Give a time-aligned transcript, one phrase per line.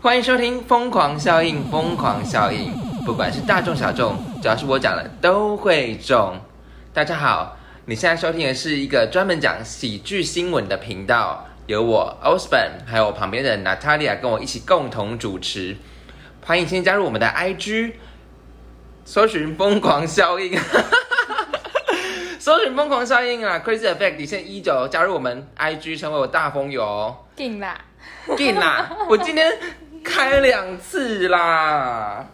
[0.00, 2.72] 欢迎收听《疯狂效应》，疯狂效应，
[3.04, 6.38] 不管是大众小众，只要是我讲的都会中。
[6.94, 15.76] 大家好，你现在收听的是一个专门讲喜剧新闻的频道，由我 Osborn 还有我旁边的 Natalia 跟我一起共同主持。
[16.44, 17.94] 欢迎先加入我们的 IG，
[19.04, 20.56] 搜寻“疯狂效应”，
[22.38, 27.16] 搜寻“疯狂效应”啊，Crazy Effect 底线一九，加入我们 IG，成为我大风友哦。
[27.34, 27.76] 定啦，
[28.36, 28.90] 定啦！
[29.08, 29.52] 我今天
[30.08, 32.24] 开两次啦，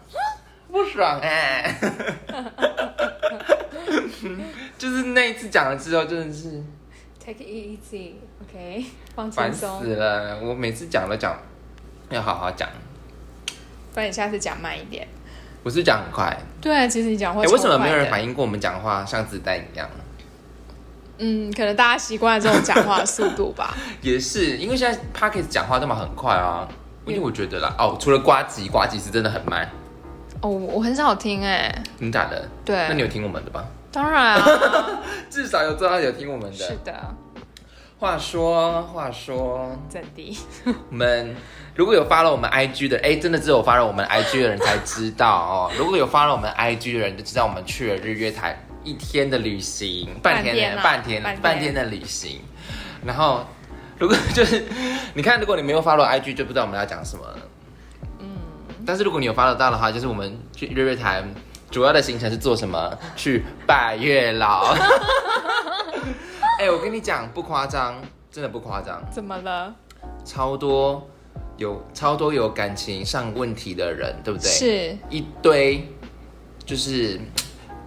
[0.71, 1.75] 不爽哎、
[4.77, 6.63] 就是那一次讲了之后，真的是
[7.23, 8.85] take it easy，OK，、
[9.15, 10.39] 放烦轻松，烦死了。
[10.41, 11.37] 我每次讲都讲
[12.09, 12.67] 要好好讲，
[13.93, 15.07] 不然你下次讲慢一点。
[15.63, 16.35] 我是讲很快。
[16.61, 18.09] 对啊，其实你讲话、哎、为什么没有人？
[18.09, 19.89] 反应过我们讲话像子弹一样？
[21.17, 23.73] 嗯，可能大家习惯了这种讲话的速度吧。
[24.01, 26.67] 也是，因为现在 p o c k e t 讲话都嘛很快啊。
[27.05, 29.69] 因为我觉得啦，哦，除了呱唧，呱唧是真的很慢。
[30.41, 32.47] 哦，我很少听哎、你咋的？
[32.63, 33.65] 对那你有听我们的吧？
[33.91, 34.43] 当然啊，
[35.29, 36.57] 至少有做到有听我们的。
[36.57, 36.93] 是的，
[37.97, 40.37] 话说，话说，怎地？
[40.65, 41.35] 我们
[41.73, 45.71] 如果有发了我们 IG 的，哎，真的只有发了我们 IG 的人才知道哦。
[45.79, 52.41] 如果有发了我们 IG 的人，就知道我们去了日月潭一天的旅行，半天半天半天的旅行。
[53.05, 53.45] 然后，
[53.97, 54.63] 如果就是
[55.13, 57.37] 你看，如果你没有发了 IG，就不知道我们要讲什么了。
[58.19, 58.27] 嗯，
[58.85, 61.23] 但是如果你有发得到的话，就是我们去日月潭
[61.71, 62.97] 主要的行程是做什么？
[63.15, 64.75] 去拜月老。
[66.59, 69.01] 哎，我跟你讲，不夸张，真的不夸张。
[69.11, 69.73] 怎么了？
[70.23, 71.07] 超多
[71.57, 74.49] 有超多有感情上问题的人，对不对？
[74.49, 75.87] 是，一堆
[76.65, 77.19] 就是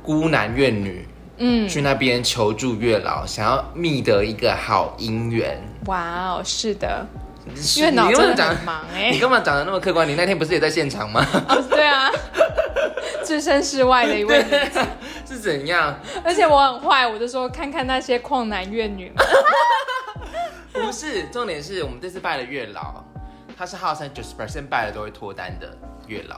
[0.02, 1.06] 孤男怨女
[1.38, 5.58] 嗯，去那边求助月老，想要觅得一个好姻缘。
[5.86, 7.06] 哇哦，是的，
[7.54, 10.06] 是月老真的很忙哎、你干嘛讲的那么客观？
[10.06, 11.24] 你那天不是也在现场吗？
[11.48, 12.10] 哦，对啊，
[13.24, 14.44] 置身事外的一位
[15.26, 15.98] 是怎样？
[16.24, 19.24] 而且我很坏，我就说看看那些旷男怨女们。
[20.72, 23.02] 不是，重点是我们这次拜了月老，
[23.56, 25.70] 他是号称九十 percent 拜了都会脱单的
[26.06, 26.36] 月老。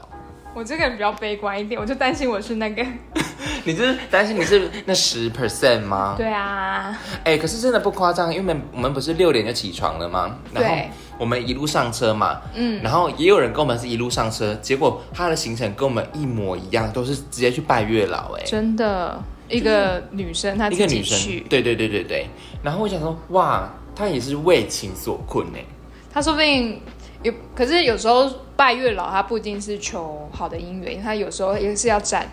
[0.53, 2.85] 我这个人比较悲观一点，我就担心我是那个。
[3.63, 6.15] 你就是担心你是那十 percent 吗？
[6.17, 10.35] 对啊，哎、可是真的不夸张，因为我们我们不是六点就起床了吗？
[10.53, 22.27] 然后对我们一路上车嘛，嗯，然后也有人跟我们是一路上车，结果他的行程跟我们一模一样，都是直接去拜月老、哎，真的一个女生她一个女生，，对对对对对。
[22.63, 25.63] 然后我想说，哇，她也是为情所困哎、
[26.11, 26.81] 她说不定
[27.23, 32.27] 有，可是有时候拜月老，他不一定是求好的姻缘，他有时候也是要斩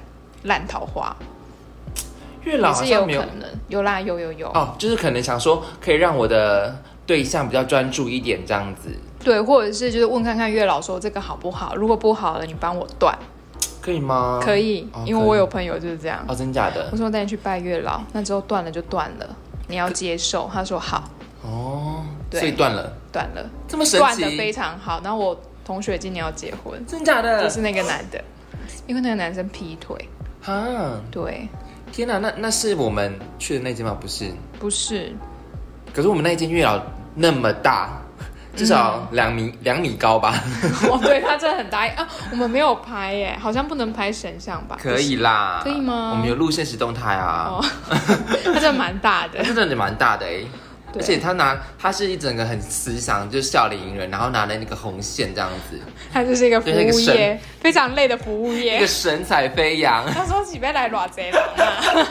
[0.45, 1.15] 烂桃花，
[2.45, 3.49] 月老也是有可好像没有能。
[3.69, 6.75] 有啦，有有有，哦，就是可能想说可以让我的
[7.07, 8.91] 对象比较专注一点这样子，
[9.23, 13.15] 对，或者是就是问看看月老说这个好不好，如果不好了，你帮我断，
[13.83, 14.41] 可以吗？
[14.43, 16.89] 可以，哦因为我有朋友就是这样，哦，真假的？
[16.91, 21.05] 我说我带你去拜月老，那之后断了就断了，你要接受，他说好，
[21.43, 22.41] 哦，对。
[22.41, 25.01] 所以断了，断了，这么神断的非，常好。
[25.03, 27.43] 然后我同学今年要结婚，真假的？
[27.43, 28.23] 就是那个男的，
[28.87, 30.09] 因为那个男生劈腿，
[30.43, 30.67] 哈，
[31.11, 31.49] 对，
[31.93, 33.97] 天哪，那那是我们去的那间吗？
[34.01, 35.13] 不是，不是，
[35.93, 36.81] 可是我们那间月老
[37.15, 38.01] 那么大，
[38.57, 40.35] 至少两米两、米高吧？
[40.89, 44.77] 哦，对他真的很大啊，我们没有拍耶，好像不能拍神像吧？
[44.81, 46.13] 可以啦，可以吗？
[46.13, 47.65] 我们有录现实动态啊，哦，
[48.45, 49.39] 他真的蛮大的。
[49.45, 50.47] 他，真的蛮大的哎、对
[50.95, 55.79] 而且他拿，他是一整个很慈祥，就是笑脸迎人，然后拿了那个红线这样子，
[56.13, 58.87] 他就是一个服务业，非常累的服务业一业个。
[58.87, 62.07] 神采飞扬，他说：“几杯来偌贼狼啊，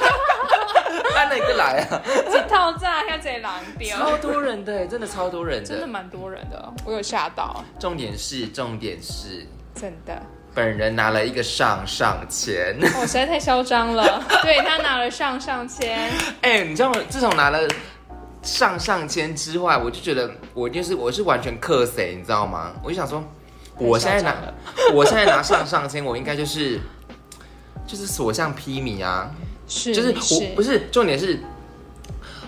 [1.15, 2.01] 他哪个来啊？
[2.29, 5.67] 一套炸要贼狼掉。”超多人的欸，真的超多人的。
[5.67, 10.21] 真的蛮多人的，我有吓到，重点是，重点是，真的。
[10.53, 12.75] 本人拿了一个上上签。
[12.99, 16.11] 我实在太嚣张了，对他拿了上上签，
[16.41, 16.99] 哎、你知道吗？
[17.09, 17.59] 自从拿了
[18.47, 22.71] 上上签之外，我就觉得我就是我是完全克谁，你知道吗？
[22.81, 23.21] 我就想说，
[23.77, 24.33] 我现在拿
[24.93, 26.79] 我现在拿上上签，我应该就是
[27.85, 29.29] 就是所向披靡啊！
[29.67, 31.37] 是就是我不是是重点是，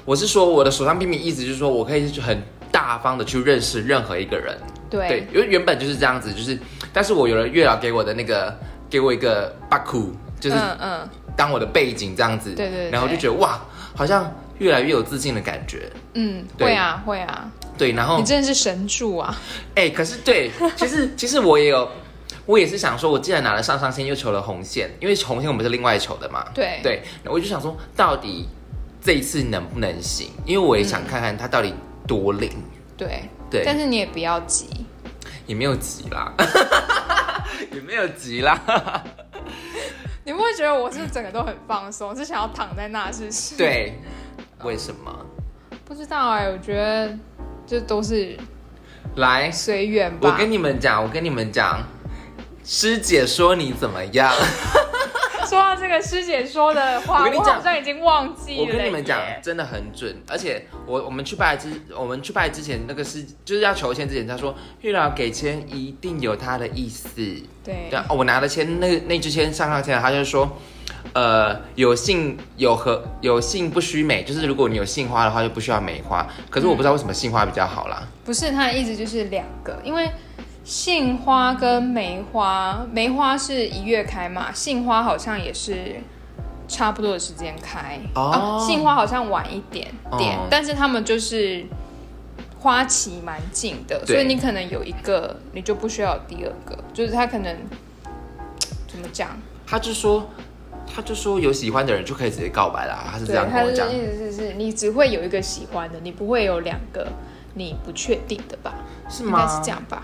[0.06, 2.42] 我是说我的所向披靡，意思就是说我可以很
[2.72, 4.58] 大方的去认识任何一个人。
[4.90, 6.58] 对对，因为原本就是这样子，就是
[6.94, 8.58] 但是我有了月老给我的那个
[8.90, 13.60] 给我一个巴库，就是嗯嗯，当我的背景这样子，对对对然后我就觉得哇，
[13.94, 15.92] 好像越来越有自信的感觉。
[16.14, 19.36] 嗯，对会啊会啊，对，然后你真的是神助啊！
[19.76, 21.90] 哎、可是对，其实 其实我也有，
[22.46, 26.46] 我也是想说，我既然拿了上上签，又求了红线，因为红线我们是另外求的嘛。
[26.54, 28.48] 对对，我就想说，到底
[29.02, 30.30] 这一次能不能行？
[30.46, 31.74] 因为我也想看看他到底
[32.08, 32.52] 多灵。
[32.98, 34.68] 对对但是你也不要急，
[35.48, 36.34] 也没有急啦，
[37.72, 38.62] 也没有急啦。
[40.26, 43.94] 你不会觉得我是整个都很放松，是想要躺在那，是不是？，对，
[44.64, 45.26] 为什么？
[45.86, 47.18] 不知道哎、我觉得
[47.66, 48.38] 这都是
[49.16, 50.30] 来，随缘吧。
[50.32, 51.82] 我跟你们讲，我跟你们讲，
[52.64, 54.32] 师姐说你怎么样？
[55.50, 58.62] 说到这个师姐说的话，我我跟你讲好像已经忘记了。
[58.62, 67.10] 我跟你们讲，真的很准，而且我我们去拜之我们去拜之前，那个师就是要求签之前，他说月老给签一定有他的意思。
[67.64, 70.48] 对对啊，哦我拿了签那那支签上上签了，他就说，
[71.14, 76.26] 呃，有杏有和有杏不须美，就是如果你有杏花的话，就不需要梅花。
[76.50, 78.08] 可是我不知道为什么杏花比较好啦。
[78.24, 80.10] 不是它的意思就是两个，因为
[80.64, 86.00] 杏花跟梅花，梅花是一月开嘛，杏花好像也是
[86.68, 88.00] 差不多的时间开。
[88.14, 91.66] 哦啊杏花好像晚一点点，哦但是他们就是
[92.60, 97.56] 花期蛮近的，所以你可能有一个，你就不需要第二个，就是他可能
[98.88, 99.30] 怎么讲？
[99.66, 100.28] 他就说，
[100.94, 104.00] 他就说有喜欢的人就可以直接告白啦，他是这，样跟我讲他的。
[104.00, 107.08] 意思是是你只会有一个喜欢的，你不会有两个
[107.54, 108.74] 你不确定的吧？
[109.10, 109.42] 是吗？
[109.42, 110.04] 应该是这样吧？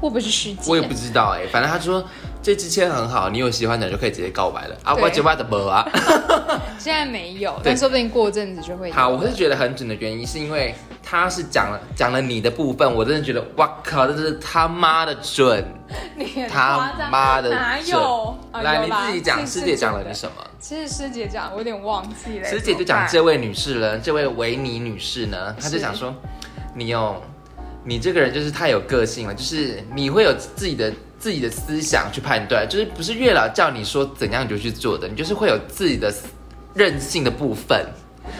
[0.00, 2.04] 我不是师姐，我也不知道哎、反正他说
[2.42, 4.94] 这支签很好，你有喜欢的人就可以直接告白了啊！
[4.94, 5.86] 对我就把的没啊。
[6.78, 8.90] 现在没有，但说不定过阵子就会。
[8.92, 15.64] 好，我是觉得很准的原因是因为他是讲了讲了你的部分，我真的觉得哇靠，这是他妈的准，
[16.16, 18.36] 你他妈的哪有？
[18.52, 20.44] 啊来你自己讲，是师姐讲了是你什么？
[20.60, 22.48] 其实师姐讲，我有点忘记了。
[22.48, 26.14] 师姐就讲这位女士呢，这位维尼女士呢，她就是讲说，
[26.74, 27.20] 你有
[27.84, 36.14] 你这个人就是太有个性了，就是你会有自己的自己的思想去判断，就是不是月老叫你说怎样你就去做的，你就是会有自己的
[36.74, 37.86] 任性的部分。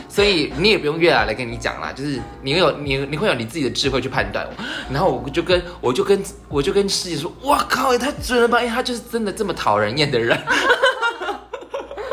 [0.07, 4.47] 所以你也不用月老来跟你讲啦，就是你会有你你会有你自己的智慧去判断。
[4.91, 8.61] 然后我就跟我就跟我就跟师姐说，哇靠，也太准了吧！
[8.61, 10.39] 因为他就是真的这么讨人厌的人。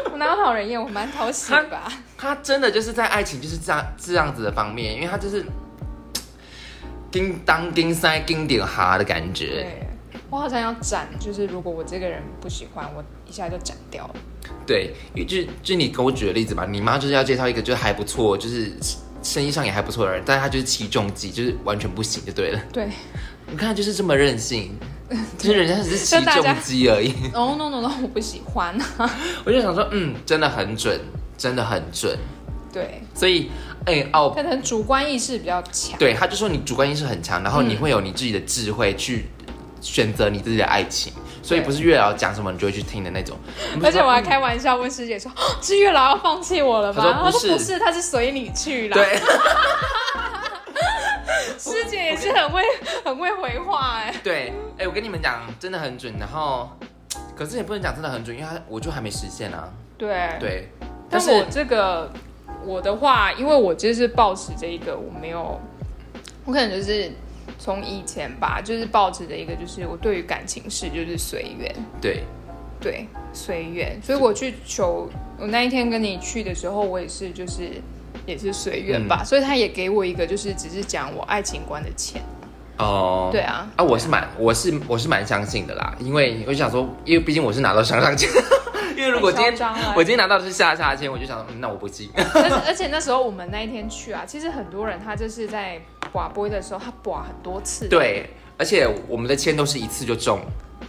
[0.09, 0.81] 我哪有讨人厌？
[0.81, 1.91] 我蛮讨喜的吧？
[2.17, 5.45] 他真的就是在爱情就是这样这样子的方面，因为他就是
[7.11, 9.67] 叮当叮塞叮点哈的感觉。
[10.25, 14.15] 对，我好像要斩，就是如果我这个人不喜欢，我一下就斩掉了。
[14.65, 18.71] 对，因为就是就你给我举的例子吧，你妈就是要介绍一个就是还不错，就是
[19.23, 22.59] 生意上也还不错的人，但是他就是起重机，就是完全不行就对了。
[22.71, 22.89] 对
[23.47, 24.75] 你看就是这么任性，
[25.37, 27.13] 就是人家只是起重机而已。
[27.31, 28.75] ，no no no no，我不喜欢。
[29.43, 30.99] 我就想说，嗯，真的很准，
[31.37, 32.17] 真的很准。
[32.73, 33.49] 对，所以，
[33.85, 35.97] 哎、哦，可能主观意识比较强。
[35.97, 39.27] 对，他就说你主观意识很强，然后你嗯会有你自己的智慧去
[39.85, 43.37] 选择你自己的爱情，所以不是月老讲什么你就会去听的那种。
[43.83, 49.15] 而且我还开玩笑问师姐说：“是月老要放弃我了吗？”她说不是他是随你去啦。，对，
[51.59, 52.63] 师姐也是很会
[53.03, 54.13] 很会回话哎。
[54.23, 56.13] 对，哎、我跟你们讲，真的很准。
[56.19, 56.69] 然后，
[57.35, 59.69] 可是也不能讲真的很准，因为他我就还没实现啊。
[59.97, 60.69] 对，对，
[61.09, 62.11] 但是但我这个
[62.65, 65.59] 我的话，因为我就是抱持这一个，我没有，
[66.43, 67.11] 我可能就是
[67.57, 72.23] 从以前吧，就是抱持着一个，就是我对于感情事就是随缘，对，
[72.79, 73.99] 对，随缘。
[74.01, 75.09] 所以我去求，
[75.39, 77.81] 我那一天跟你去的时候，我也是就是
[78.25, 82.21] 也是随缘吧，所以他也给我一个就是只是讲我爱情观的钱，
[82.77, 88.29] 哦，对啊，啊，我是蛮，我是我是蛮相信的啦，因为我就想说，因为毕竟我是拿到上上签，
[88.97, 89.53] 因为如果今天
[89.95, 92.09] 我今天拿到的是下下签，我就想说，嗯那我不信。
[92.15, 95.81] 而且而且那时候我们那一天去啊，其实很多人他就是在
[96.15, 100.39] 刮杯的时候，他刮很多次，对，而且我们的签都是一次就中，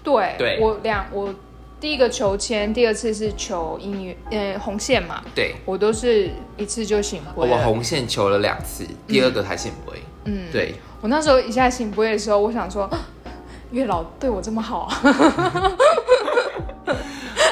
[0.04, 0.60] 对，对。
[0.60, 1.34] 我两我
[1.80, 7.56] 第一个求签，第二次是求姻缘，呃，红线嘛，对，我都是一次就醒杯了。
[7.56, 10.00] 我红线求了两次，第二个才醒杯。
[10.26, 12.96] 嗯，对，我那时候一下醒杯的时候，我想说，啊
[13.72, 14.88] 月老对我这么好，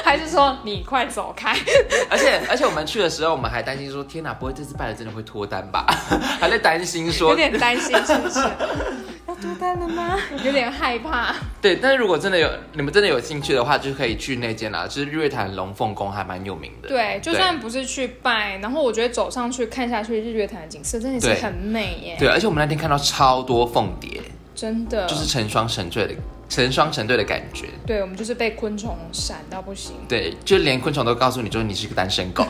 [0.05, 1.57] 还是说你快走开？
[2.11, 5.83] 而且而且我们去的时候，我们还担心说，天哪，不会这次拜了真的会脱单吧？
[6.39, 8.39] 还在担心说有说，点担心，是不是？
[9.27, 10.15] 要脱单了吗？
[10.43, 11.33] 有点害怕。
[11.59, 11.77] 对。
[11.77, 16.87] 但是如果真的有你们真的有兴趣的话，就可以去那间啦，就是日月潭龙凤宫，还蛮有名的。
[16.87, 24.21] 对，就算不是去拜，然后我觉得走上去看下去日月潭的景色，真的是很美耶，对，而且我们那天看到超多凤蝶，
[24.53, 25.07] 真的。
[25.07, 26.13] 就是成双成对的
[26.49, 27.67] 成双成对的感觉。
[27.85, 29.95] 对，我们就是被昆虫闪到不行。
[30.07, 32.45] 对，就连昆虫都告诉你，就是你是个单身狗。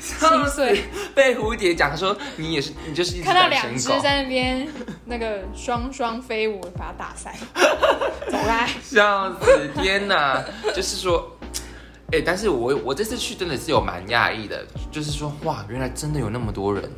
[0.00, 3.48] 心碎，被蝴蝶讲说你也是，你就是一只看到。
[3.48, 4.66] 两只在那边
[5.04, 7.34] 那个双双飞舞，把它打散，
[8.30, 8.68] 走开。
[8.82, 9.68] 笑死！
[9.74, 10.42] 天哪，
[10.74, 11.36] 就是说，
[12.12, 16.88] 哎、但是我我这次去真的是有蛮讶异的，就是说，哇，原来真的有那么多人，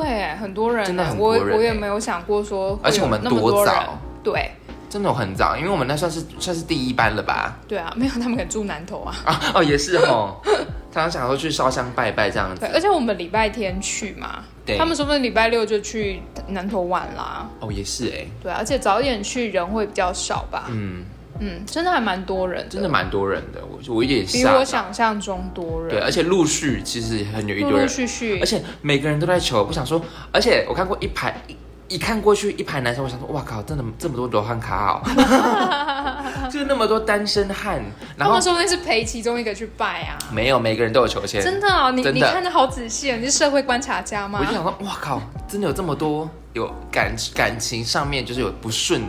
[0.00, 3.98] 对，很多人，真的很我多人我我也没有想过说而且我们多早。
[4.24, 4.50] 对。
[4.88, 7.56] 真的很早，因为我们那算是算是第一班了吧？
[7.66, 10.36] 对啊，没有他们可能住南头啊， 啊哦，也是哦，
[10.92, 12.60] 常常想说去烧香拜拜这样子。
[12.60, 12.68] 对，。
[12.74, 14.76] 而且我们礼拜天去嘛，对。
[14.76, 21.02] 他们说不定礼拜六就去南投玩啦，哦，也是哎，对啊，而且早一点去人会比较少吧，嗯，
[21.40, 24.44] 嗯，真的还蛮多人的，真的蛮多人的，我我有点比。
[24.44, 29.64] 我想象中多人，对，而且陆续其实很有一陆陆堆人，续续而，且每个人都在求。
[29.64, 30.00] 我想说，
[30.32, 31.56] 而且我看过一排一
[31.94, 37.82] 一看过去一排男生，我想说，哇靠，真的这么多罗汉卡哦， 就是那么多单身汉，
[38.16, 40.18] 然后他们说不定是陪其中一个去拜啊。
[40.32, 44.46] 没有每个人都有求签，真的啊，你你看的好仔细哦，你是社会观察家吗我？
[44.46, 49.02] 就想说，哇靠，真的有这么多有感感情上面就是有不顺，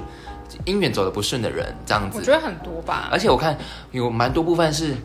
[0.65, 3.57] 姻缘走的不顺的人这样子，我觉得很多吧，而且我看
[3.91, 4.95] 有蛮多部分是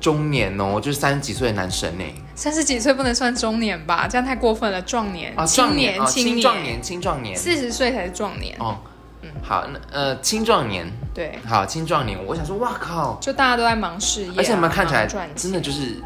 [0.00, 4.80] 中年哦，就是三十几岁的男生呢，三十几岁不能算中年吧，这样太过分了。
[4.82, 8.54] 壮年、啊，青壮年哦，青青壮年，青壮年，四十岁才是壮年。
[8.58, 8.76] 哦，
[9.42, 15.96] 好，那呃，青壮年，对，好，青壮年，我想说，哇靠，就大家都在忙事业啊、而且你们看起来真的就是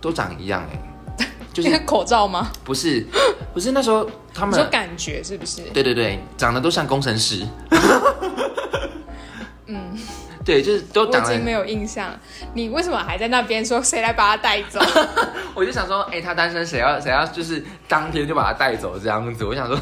[0.00, 2.50] 都长一样哎， 就是口罩吗？
[2.62, 3.04] 不是
[3.52, 5.62] 不是那时候他们，你说感觉是不是？
[5.72, 7.46] 对对对，长得都像工程师，
[9.66, 9.98] 嗯，
[10.44, 12.20] 对，就是都我已经没有印象了。
[12.52, 14.80] 你为什么还在那边说谁来把他带走？
[15.54, 19.78] 我就想说，哎，他单身，谁要谁要就是当天就把他带走这样子，我想说。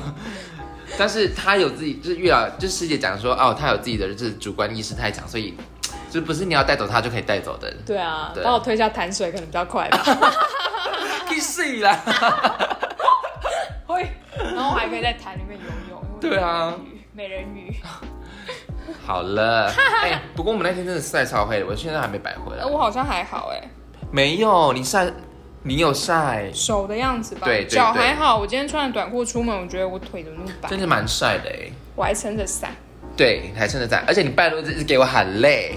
[0.98, 5.54] 但是他有自己，就是月老，就是师姐讲说，哦，他有自己的就是主观意识太强，所以
[6.10, 9.98] 就不是你要带走他就可以带走的，对啊，对帮我推下潭水可能比较快吧。
[11.30, 11.98] 去死啦！
[13.86, 14.06] 会，
[14.36, 16.02] 然后我还可以在潭里面游泳。
[16.20, 16.74] 对啊
[17.12, 17.74] 美人鱼。
[19.04, 19.70] 好了，
[20.02, 22.68] 哎、不过我们那天真的晒超黑的，我现在还没摆回来呃。
[22.68, 23.68] 我好像还好哎，
[24.10, 25.10] 没有，你晒，
[25.62, 28.38] 你有晒，手的样子吧，对对脚还好。
[28.38, 30.80] 我今天穿着短裤出门，我觉得我腿怎么那么白真？
[30.80, 31.70] 的蛮晒的哎。
[31.94, 32.72] 我还撑着伞，
[33.16, 35.76] 对，还撑着伞，而且你半路一直给我喊累，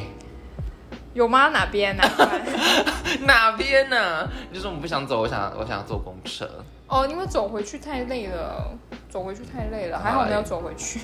[1.14, 1.50] 有吗？
[1.50, 1.96] 哪边？
[1.98, 3.26] 哪边？
[3.26, 6.50] 哪边呢、你就说我不想走，我想我想坐公车。
[6.88, 8.72] 哦，因为走回去太累了，
[9.10, 11.02] 走回去太累了，还好没有走回去。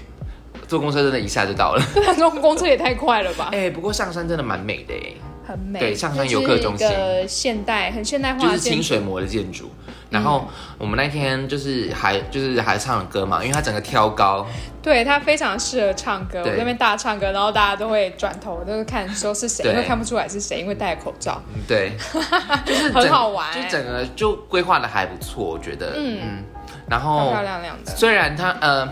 [0.71, 1.83] 坐公车真的一下就到了。
[1.93, 5.11] 对啊，这种公车也太快了吧， 哎、不过上山真的蛮美的哎，
[5.45, 5.77] 很美。
[5.81, 8.59] 对上山游客中心就是一个现代、很现代化就是。
[8.59, 9.69] 清水模的建筑。
[10.09, 10.47] 然后
[10.77, 14.47] 我们那天就是还就是还唱了歌嘛，因为它整个挑高，
[14.81, 16.41] 对，它非常适合唱歌。
[16.41, 21.41] 我那边大唱歌，然后大家都会转头，都是看说是谁，对因为看不出来是谁，因为戴口罩。
[21.53, 21.91] 嗯对，
[22.65, 26.43] 就是很好玩就整个就规划的还不错，我觉得，嗯嗯
[26.87, 27.91] 然漂后漂亮亮的。
[27.93, 28.87] 虽然它呃。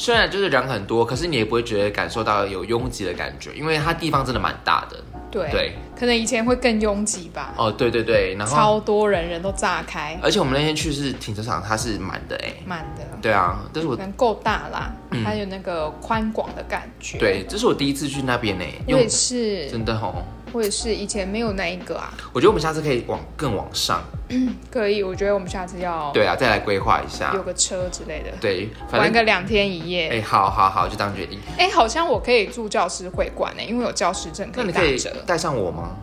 [0.00, 4.96] 虽然就是人很多，可是你也不会觉得感受到有拥挤的感觉，因为它地方真的蛮大的。
[5.30, 12.52] 对对，可能以前会更拥挤吧，哦，对对对，然后超多人，人都炸开，而且我们那天去是停车场，它是满的哎。
[12.64, 13.02] 满的。
[13.20, 22.12] 对啊，但是我可能够大啦，嗯还有那个宽广的感觉。，对，这是我第一次去那边呢，我也是，真的哦，我也是，以前没有那一个啊。
[22.32, 24.02] 我觉得我们下次可以往更往上，
[24.70, 27.42] 可以，我觉得我们下次要对啊，再来规划一下有。
[27.42, 30.08] 个车之类的，对，反正玩个两天一夜。
[30.08, 31.38] 哎，好好好，就当决定。
[31.58, 35.16] 哎、好像我可以住教师会馆呢，因为有教师证可那你可以以打折。
[35.26, 35.96] 带上我吗？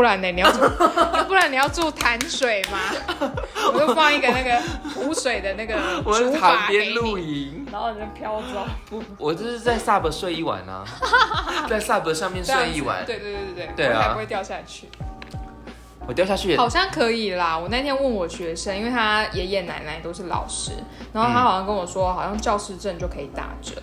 [0.00, 0.32] 不然呢？
[0.32, 0.60] 你要住，
[1.28, 2.78] 不然你要住潭水吗？
[3.70, 4.58] 我就放一个那个
[4.94, 5.74] 湖水的那个
[6.06, 8.66] 我在竹旁筏给边露你，营，然后你就飘走。
[8.88, 10.86] 不，我就是在 sub 睡一晚啊，
[11.68, 14.88] 在 sub 上面睡一晚，对对对对对啊我才不会掉下去。
[16.08, 17.58] 我掉下去也好像可以啦。
[17.58, 20.72] 我那天问我学生，因为他爷爷奶奶都是老师，
[21.12, 23.74] 然后他好像跟我说，好像教师证就可以打折。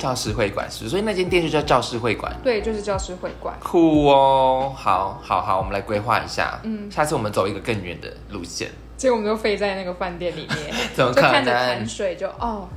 [0.00, 2.34] 教师会馆是不是，所以那间店就叫教师会馆。
[2.42, 3.54] 对，就是教师会馆。
[3.62, 6.58] 酷哦，好，好，好，我们来规划一下。
[6.64, 8.70] 嗯下次我们走一个更远的路线。
[8.96, 11.86] 结果我们就飞在那个饭店里面， 怎么可就看着能潭？
[11.86, 12.68] 水就哦，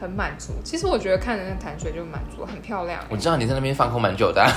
[0.00, 0.52] 很满足。
[0.64, 3.00] 其实我觉得看着那潭水就满足，很漂亮。
[3.08, 4.50] 我知道你在那边放空蛮久的啊、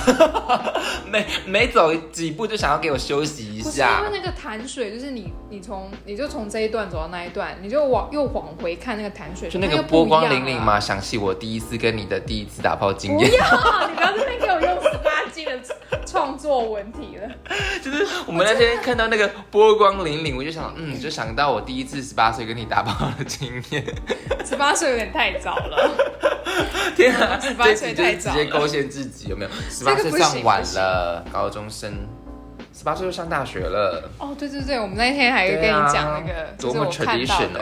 [1.10, 4.18] 每每走几步就想要给我休息一下因为。
[4.18, 10.22] 那个潭水，就是你你从你就从这一段走到那一段，你就往又往回看那个潭水，就那个波光？
[10.24, 14.91] 粼粼嘛，想起我第一次跟你的第一次打炮经验不验，要，你不要在那边给我用
[15.44, 15.60] 的
[16.06, 17.28] 创作文体了。
[17.82, 23.84] 就是我们那天看到那个波光粼粼，我就想，嗯，就想到我第一次十八岁跟你打包的经验。
[24.44, 25.90] 十八岁有点太早了，
[26.96, 29.50] 天啊，十八岁太早了直接勾线自己，有没有？
[29.70, 31.92] 十八岁上晚了，高中生，
[32.82, 37.60] 十八岁就上大学了，哦，对对对，我们那天还跟你讲那个，啊多么就是我看到 traditional 的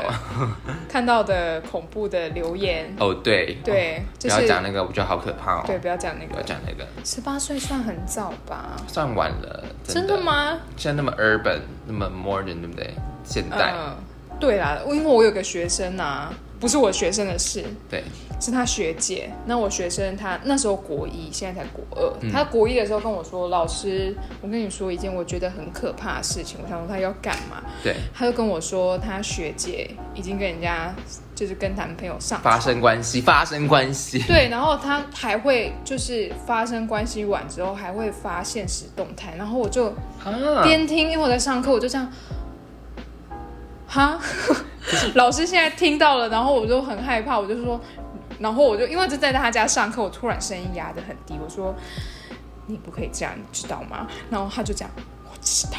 [0.88, 5.64] 看到的恐怖的留言，哦，对，对，不就是要讲那个，我觉得好可怕哦。
[5.66, 8.76] 对，不要讲那个不要，讲那个，十八岁算很早吧？
[8.88, 10.18] 算晚了，真的？
[10.18, 10.58] 吗？
[10.78, 12.94] 现在那么 urban，那么 modern，对不对？
[13.22, 13.94] 现代，嗯，
[14.40, 18.02] 对啦，因为我有个学生啊，不是我学生的事，对，
[18.40, 19.30] 是他学姐。
[19.44, 22.12] 那我学生他那时候国一，现在才国二。
[22.22, 27.62] 嗯他国一的时候跟我说：“老师，我跟你说一件我觉得很可怕的事情。”我想说他要干嘛？
[27.82, 30.94] 对，他就跟我说，他学姐已经跟人家
[31.34, 34.22] 就是跟男朋友上发生关系，发生关系。
[34.22, 39.88] 对，然后他还会就是发生关系完之后还会发现实动态，然后我就
[40.24, 42.10] 啊，边听，因为我在上课，我就这样，
[43.90, 44.16] 哈，
[45.14, 47.80] 老师现在听到了，然后我就很害怕，我就说，
[48.38, 51.74] 然后我就因为就在他家上课，我突然声音压得很低，我说
[52.66, 54.06] 你不可以这样，你知道吗？
[54.30, 54.90] 然后他就这样，
[55.24, 55.78] 我知道。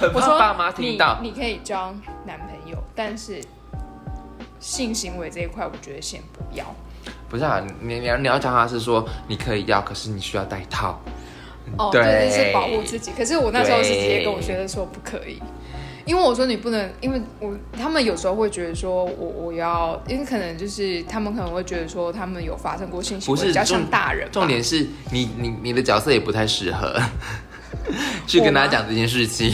[0.00, 1.20] 很我说怕爸妈听到。
[1.22, 1.94] 你，你可以交
[2.24, 3.40] 男朋友，但是
[4.58, 6.64] 性行为这一块，我觉得先不要。
[7.28, 11.00] 不是啊，你你要你要教他是说你可以要，可是你需要戴套。
[11.78, 13.12] 哦，对就，是保护自己。
[13.16, 15.42] 可是我那时候是直接跟我学生说不可以，
[16.06, 24.30] 因为我说你不能，因为我他们有时候会觉得说我我要，因为可能就是他们可能会觉得说他们有发生过性行为，比较像重大人吧。
[24.32, 26.98] 重点是你你你的角色也不太适合
[28.26, 29.52] 去跟大家讲这件事情。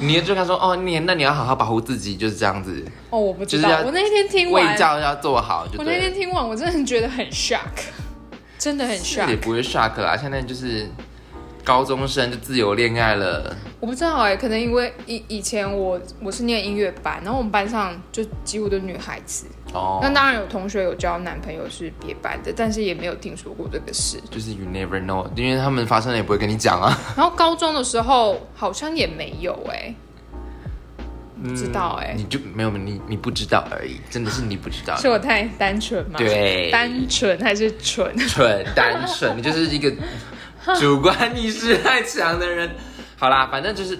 [0.00, 3.86] 你就跟他说哦，你那你要好好保护自己，就是这样子，哦，我不知就是要道。
[3.86, 5.98] 我那天听卫完，教要做好就我那。
[5.98, 7.58] 天听完，我真的觉得很 shock，
[8.56, 9.28] 真的很 shock。
[9.28, 10.86] 也不会 shock 啦，现在就是
[11.68, 19.44] 高中生就自由恋爱了，我不知道哎、可能因为以以前我我是念音乐班，然后我们班上就几乎都是女孩子。
[19.74, 24.18] 哦那，当然有同学有交男朋友是别班的，但是也没有听说过这个事。
[24.30, 26.98] 就是 you never know，因为他们发生了也不会跟你讲啊。
[27.14, 29.94] 然后高中的时候好像也没有哎、
[31.42, 34.96] 不知道哎、你就没有你你不知道而已，真的是你不知道。
[34.96, 36.14] 是我太单纯吗？
[36.16, 38.16] 对单纯还是蠢？
[38.26, 39.92] 蠢单纯，你就是一个
[40.78, 42.70] 主观意识太强的人。
[43.16, 43.98] 好啦，反正就是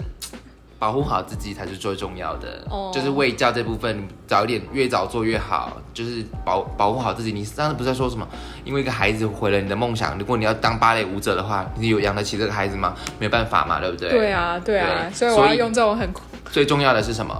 [0.77, 2.63] 保护好自己才是最重要的。
[2.69, 5.77] 哦就是卫教这部分，早一点越早做越好。
[5.93, 7.31] 就是保保护好自己。
[7.33, 8.25] 你上次不是在说什么？
[8.63, 10.17] 因为一个孩子毁了你的梦想。
[10.17, 12.95] 如果你要当芭蕾舞者的话，你有养得起这个孩子吗？
[13.19, 14.09] 没有办法嘛，对不对？
[14.09, 16.09] 对啊，对啊，对所以我要用这种很
[16.51, 17.35] 最重要的是什么？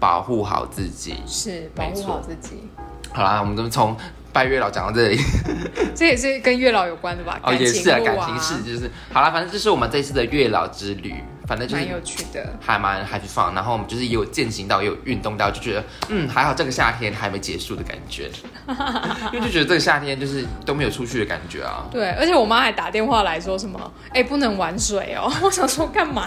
[0.00, 1.14] 保护好自己。
[1.26, 2.68] 是保护好自己，
[3.12, 3.96] 好啦，我们都从
[4.32, 5.18] 拜月老讲到这里。
[5.94, 7.38] 这也是跟月老有关的吧？
[7.42, 11.14] 哦，感也是啊，感情事就是好啦，反正这是我们这次的月老之旅，
[11.46, 12.54] 反正就是蛮有趣的。
[12.60, 18.30] 还蛮 happy fun，然后我们就是也有践行到，也有运动到，就觉得嗯还好这个夏天还没结束的感觉，
[19.32, 25.30] 因为就觉得这个夏天就是都没有出去的感觉啊，对，而且我妈还打电话来说什么，哎、不能玩水哦。
[25.42, 26.26] 我想说干嘛？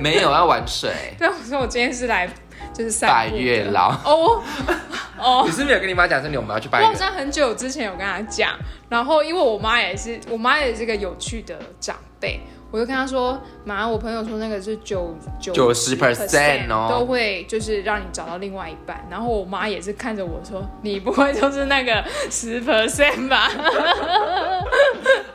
[0.00, 0.90] 没有要玩水。
[1.18, 2.28] 对，我说我今天是来
[2.76, 4.42] 就是散拜月老哦
[5.18, 5.50] 哦你。
[5.52, 6.84] 是不是有跟你妈讲说你我们要去拜月？
[6.84, 8.50] 我好像很久之前有跟她讲，
[8.88, 23.50] 然后因为我妈也是，我妈也是个有趣的长辈，我就跟她说，妈，我朋友说那个是九九十 percent 哦都会就是让你找到另外一半，然后我妈也是看着我说，你不会就是那个十 percent 吧？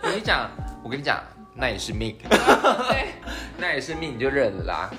[0.04, 0.47] 我跟你讲，
[0.84, 1.19] 我跟你讲，
[1.56, 3.08] 那也是命， 对，
[3.58, 4.89] 那也是命，你就认了啦。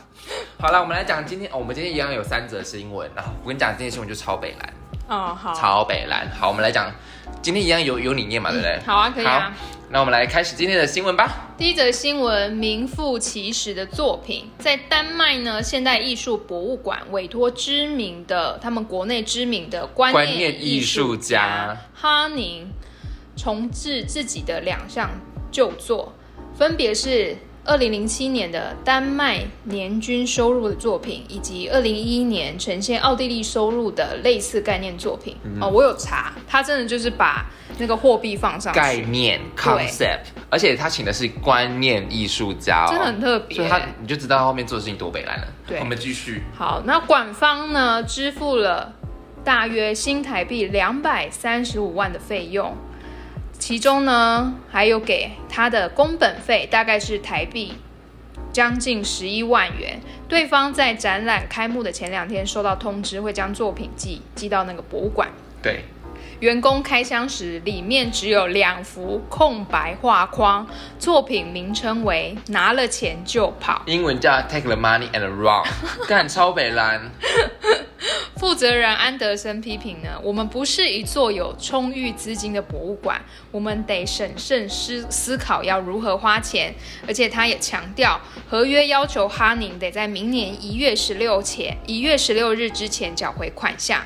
[0.63, 4.75] 好了，我们来讲今天，哦我们今天一样有三则新闻，然后我跟你讲，今天新闻就超北蓝。
[5.09, 6.31] 哦，好，超北蓝。
[6.31, 6.89] 好，我们来讲，
[7.43, 8.79] 今天一样有有你念嘛，对不对？
[8.87, 9.53] 好啊，可以啊。
[9.91, 11.49] 那我们来开始今天的新闻吧。
[11.59, 22.71] 第一则新闻，名副其实的作品，在丹麦呢，现代艺术博物馆委托知名的他们国内知名的观念艺术家哈宁
[23.37, 25.11] 重置自己的两项
[25.51, 26.13] 旧作，
[26.57, 35.37] 分别是二零零七年的丹麦年均收入的作品，以及二零一一年呈现奥地利收入的类似概念作品。
[35.45, 37.47] 嗯哦，我有查，他真的就是把
[37.79, 43.57] 那个货币放上去，概念 concept，而且他请的是观念艺术家哦，真的很特别。
[43.57, 45.47] 所以他你就知道他后面做的事情多北蓝了。
[45.67, 45.79] 对。
[45.79, 46.43] 我们继续。
[46.57, 48.93] 好，那馆方呢支付了
[49.45, 52.75] 大约新台币两百三十五万的费用，
[53.65, 57.75] 其中呢还有给他的工本费，大概是台币
[58.53, 60.01] 将近十一万元。
[60.29, 65.29] 对方在展览开幕的前两天收到通知，会将作品寄寄到那个博物馆。
[65.63, 65.85] 对，
[66.43, 70.67] 员工开箱时，里面只有两幅空白画框，
[70.99, 73.81] 作品名称为“拿了钱就跑”。
[73.87, 75.65] 英文叫 take the money and run，
[76.09, 77.01] 干超北蓝。
[78.37, 86.75] 负责人安德森批评呢，我们不是一座有充裕资金的博物馆，我们得审慎思思考要如何花钱。
[87.07, 94.03] 而且他也强调，合约要求哈宁得在明年一月十六前一月十六日之前缴回款项。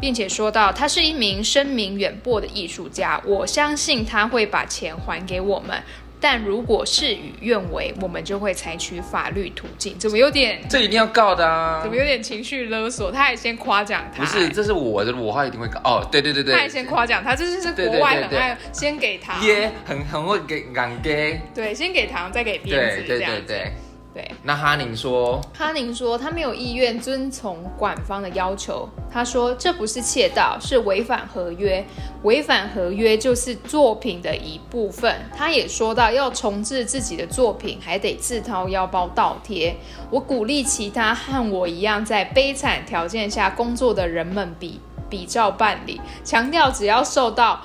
[0.00, 5.80] 并且说到，他是一名声名远播的艺术家，我相信他会把钱还给我们。
[6.22, 9.98] 但如果事与愿违，我们就会采取法律途径。
[9.98, 10.60] 怎么有点？
[10.68, 11.80] 这一定要告的啊！
[11.82, 13.10] 怎么有点情绪勒索？
[13.10, 15.80] 他还先夸奖他，不是，这是我的，我话一定会告。
[15.82, 23.72] 哦，对对对对，他还先夸奖他，这是国外很爱先给他，耶，很很会给敢给，对，先给糖再给鞭子，对对对对。
[24.12, 28.88] 对，那哈宁说，哈宁说他没有意愿遵从管方的要求。
[29.08, 31.84] 他说这不是窃盗，是违反合约。
[32.24, 35.14] 违反合约就是作品的一部分。
[35.36, 39.76] 他也说到要重置自己的作品，还得自掏腰包倒贴。
[40.10, 47.60] 我鼓励其他和我一样在悲惨条件下工作的人们比比照办理，强调只要受到。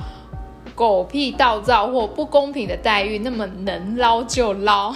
[0.75, 4.93] 狗屁道造或不公平的待遇，那么能捞就捞，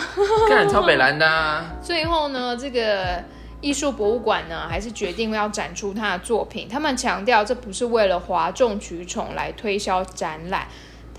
[0.50, 1.66] 看超北蓝的。
[1.82, 3.24] 最后呢，这个
[3.62, 6.68] 艺术博物馆呢，还是决定要展出他的作品。
[6.70, 10.68] 他们强调，这不是为了哗众取宠来推销展览。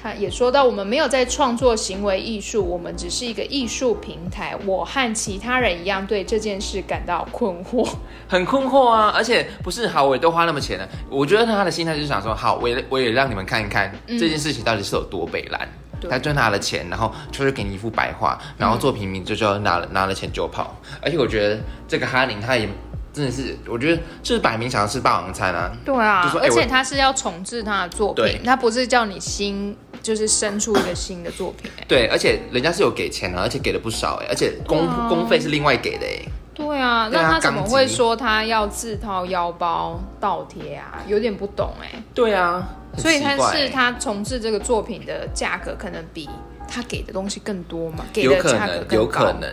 [0.02, 4.56] 他也说到，我们没有在创作行为艺术，我们只是一个艺术平台。
[4.64, 7.86] 我和其他人一样，对这件事感到困惑，
[8.26, 9.12] 很困惑啊！
[9.14, 10.88] 而且不是好，我都花那么钱了。
[11.10, 15.68] 我觉得他的心态就是想说，好，我也我也让你们看一看这件事情到底是有多北蓝。
[16.08, 20.74] 他赚他的钱，然后就是给你一幅白画，然后做平民就就拿了拿了钱就跑。
[21.02, 22.66] 而且我觉得这个哈林他也。
[23.12, 25.72] 真的是，我觉得就是摆明想要吃霸王餐啊！
[25.84, 31.70] 对啊，而且他是要重置他的作品，他不是叫你新，就是生出一个新的作品。
[31.86, 36.24] 对，而且人家是有给钱的，而且给的不少哎，而且工工费是另外给的哎。
[36.54, 41.02] 对啊，那他怎么会说他要自掏腰包倒贴啊？
[41.06, 42.02] 有点不懂哎。
[42.14, 46.28] 对啊，所以他是他重置这个作品的价格可能比
[46.68, 48.04] 他给的东西更多嘛？
[48.12, 49.50] 给的价格有可能。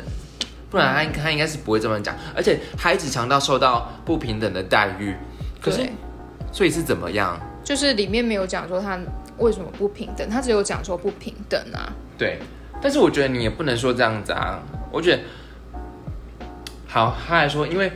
[0.69, 5.15] 不然他他应该是不会这么讲，而且他一直强调受到不平等的待遇，
[5.61, 5.87] 可是
[6.51, 7.39] 所以是怎么样？
[7.63, 8.99] 就是里面没有讲说他
[9.37, 11.91] 为什么不平等，他只有讲说不平等啊。
[12.17, 12.39] 对，
[12.81, 14.59] 但是我觉得你也不能说这样子啊。
[14.91, 15.21] 我觉得
[16.87, 17.91] 好，他还说因为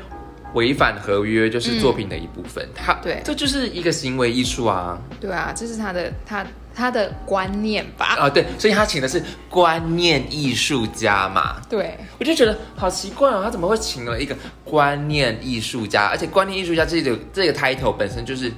[0.53, 4.99] 违反合约就是作品的一部分，他对，这就是一个行为艺术啊。
[5.19, 6.45] 对啊，这是他的他。
[6.73, 11.61] 他的观念吧，啊对，所以他请的是观念艺术家嘛。
[11.69, 16.05] 对，我就觉得好奇怪哦，他怎么会请了一个观念艺术家？
[16.05, 18.49] 而且观念艺术家这个这个 title 本身就是，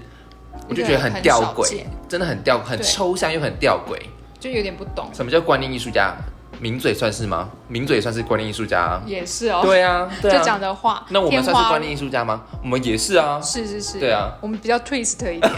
[0.70, 3.98] 我就觉得很吊诡，真的很吊，很抽象又很吊诡，
[4.40, 6.16] 就有点不懂什么叫观念艺术家。
[6.60, 7.50] 名嘴算是吗？
[7.68, 9.60] 名嘴算是观念艺术家，也是哦。
[9.64, 12.42] 对啊，就讲的话，那我们算是观念艺术家吗？
[12.62, 13.42] 我们也是啊。
[13.42, 15.42] 是是是，对啊，我们比较 twist 一点。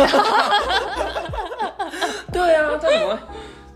[2.34, 3.20] 对啊，这怎么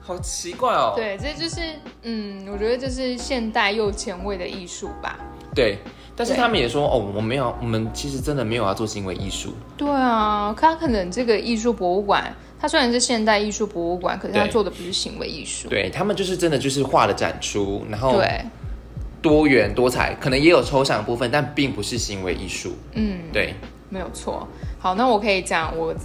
[0.01, 0.93] 好奇怪哦？
[0.95, 1.61] 对，这就是
[2.01, 5.15] 嗯，我觉得这是现代又前卫的艺术吧。
[5.53, 5.77] 对，
[6.19, 9.53] 但是他们也说哦，我没有，我们其实真的没有要做行为艺术。
[9.77, 15.69] 对啊，他可能这个艺术博物馆，它虽然是现代艺术博物馆，可是他做的不是行为艺术。
[15.69, 18.41] 对他们就是真的就是画的展出，然后对
[19.21, 22.73] 多元多彩，可能也有抽象部分，但并不是行为艺术。
[22.95, 23.55] 嗯，对，
[23.87, 24.45] 没有错。
[24.77, 25.95] 好，那我可以讲我。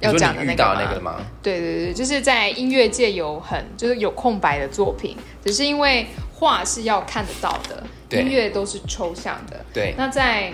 [0.00, 1.16] 要讲的那个吗？
[1.42, 7.84] 对对对，就是在音乐界有很就是有空白的作品，只是因为画是要看得到的，
[8.20, 9.64] 音乐都是抽象的。
[9.72, 10.52] 对，那在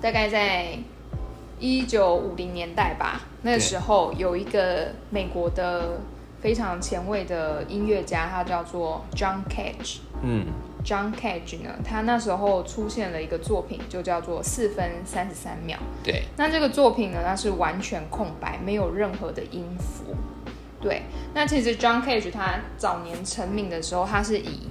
[0.00, 0.78] 大概在
[1.58, 6.00] 一九五零年代吧，那个时候有一个美国的
[6.40, 9.98] 非常前卫的音乐家，他叫做 John Cage。
[10.22, 10.46] 嗯。
[10.86, 15.76] John Cage 呢，他那时候出现了一个作品，就叫做四分三十三秒。
[16.04, 20.14] 对，那这个作品呢，它是完全空白，没有任何的音符。
[20.80, 21.02] 对，
[21.34, 24.68] 那其实 John Cage 他早年成名的时候，他是以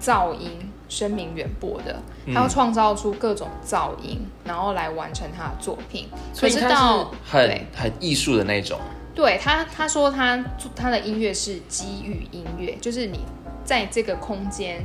[0.00, 6.08] 噪音声名远播的，他要创造出各种噪音，然后来完成他的作品。
[6.32, 8.80] 所以他很很艺术的那种。
[9.14, 10.42] 对他，他说他
[10.74, 13.20] 他的音乐是机遇音乐，就是你
[13.62, 14.82] 在这个空间。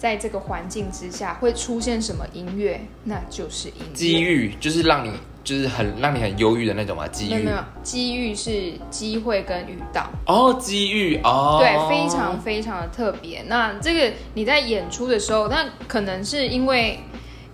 [0.00, 3.92] 在这个环境之下会出现什么音乐，那就是音乐。
[3.92, 5.12] 机遇就是让你
[5.44, 7.06] 就是很让你很忧郁的那种嘛。
[7.08, 10.10] 机遇，没有，机遇是机会跟遇到。
[10.24, 13.44] 哦，机遇哦，对，非常非常的特别。
[13.46, 16.98] 那这个你在演出的时候，那可能是因为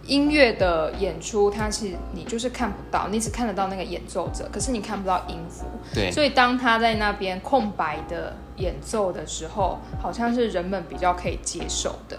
[0.07, 5.65] 音乐的演出，它其实你就是看不到，你只看得到那个演奏者，可是你看不到音符。
[5.95, 12.17] 对，所以当他在那边空白的演奏的时候，好像是人们比较可以接受的。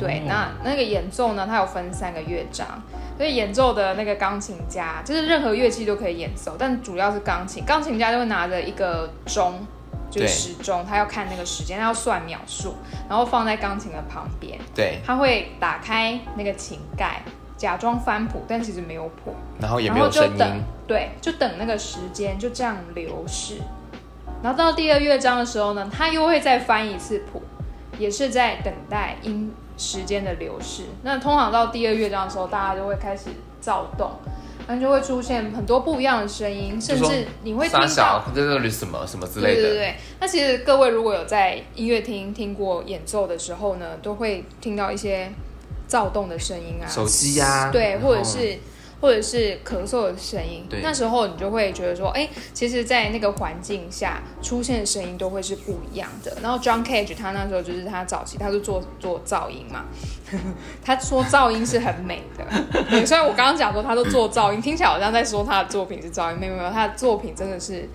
[0.00, 1.46] 对，那那个演奏呢？
[1.48, 2.66] 它有分三个乐章，
[3.16, 7.64] 所以演奏的那个钢琴家，就是任何乐器都可以演奏，但主要是钢琴。
[7.64, 9.64] 钢琴家就会拿着一个钟，
[10.16, 12.74] 就是时钟，他要看那个时间，他要算秒数，
[13.08, 14.58] 然后放在钢琴的旁边。
[14.74, 17.22] 对，他会打开那个琴盖，
[17.56, 20.62] 假装翻谱，但其实没有谱，然后也没有声音。
[20.86, 23.58] 对，就等那个时间就这样流逝。
[24.42, 27.42] 然后到第二乐章的时候呢，他又会再翻一次谱。
[27.98, 30.82] 也是在等待因时间的流逝。
[31.02, 34.10] 那通常到第二乐章的时候，大家就会开始躁动，
[34.68, 39.62] 那就会出现很多不一样的声音，甚至你会听到傻小，这里什么什么之类的。
[39.62, 45.30] 对对对，那其实各位如果有在音乐厅听过演奏的时候呢，都会听到一些
[45.86, 48.58] 躁动的声音啊，手机呀对，或者是
[49.00, 50.80] 或者是咳嗽的声音对。
[50.82, 56.36] 那时候你就会觉得说，哎，其实，在那个环境下出现的声音都会是不一样的。
[56.42, 59.84] 然后 John Cage 他那时候就是他早期他是做做噪音嘛，
[60.84, 62.44] 他说噪音是很美的。
[62.90, 67.88] 对，虽然我刚刚讲说他都做噪音，听起来好像在说他的作品是噪音，没有没有，他的作品真的是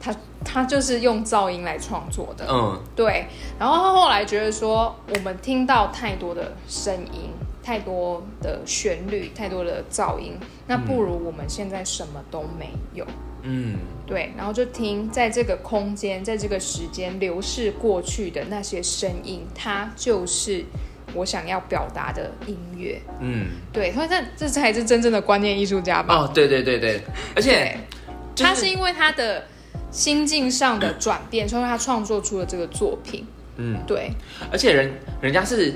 [0.00, 2.46] 他他就是用噪音来创作的。
[2.50, 3.26] 嗯，对，
[3.58, 7.30] 然后他后来觉得说，我们听到太多的声音，
[7.64, 10.34] 太多的旋律，太多的噪音，
[10.66, 13.06] 那不如我们现在什么都没有。
[13.42, 20.64] 嗯，对，然后就听在这个空间，在这个时间流逝过去的那些声音，它就是
[21.14, 23.00] 我想要表达的音乐。
[23.20, 26.14] 嗯，对，所以这这才是真正的观念艺术家吧？
[26.14, 27.02] 哦，对对对对，
[27.34, 27.78] 而且，
[28.34, 29.44] 就是他是因为他的
[29.90, 33.26] 心境上的转变，所以他创作出了这个作品。
[33.56, 34.10] 嗯，对，
[34.50, 35.72] 而且人人家是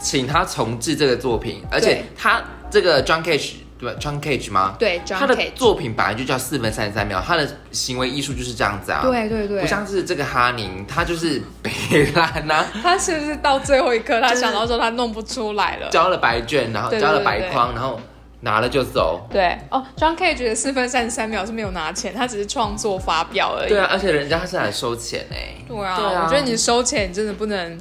[0.00, 4.74] 请他重置这个作品，而且他这个 John Cage 对吧？John Cage 吗？
[4.78, 9.02] 对，John 他的作品本来就叫四分三十三秒，他的行为艺术就是这样子啊。。
[9.02, 11.70] 对对对，不像是这个哈宁，他就是北
[12.14, 15.88] 兰呐、 他是不是到最后一刻，他想到说他弄不出来了？
[15.90, 17.98] 交了白卷，然后交了白框，然后
[18.40, 19.26] 拿了就走。
[19.30, 23.70] 对哦，John Cage 的四分三十三秒是没有拿钱，他只是创作发表而已。
[23.70, 27.78] 对啊，而且人家是来收钱哎、对啊，对啊我觉得你收钱你真的不能。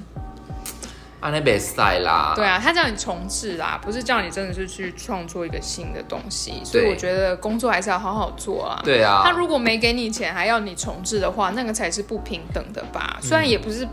[2.36, 6.62] 对啊，他叫你重置啦，不是叫你真的是去创作一个新的东西。
[6.64, 8.82] 所以我觉得工作还是要好好做啊。
[8.84, 13.18] 对啊，他如果没给你钱，还要你重置的话，那个才是不平等的吧？
[13.22, 13.88] 嗯虽然也不是，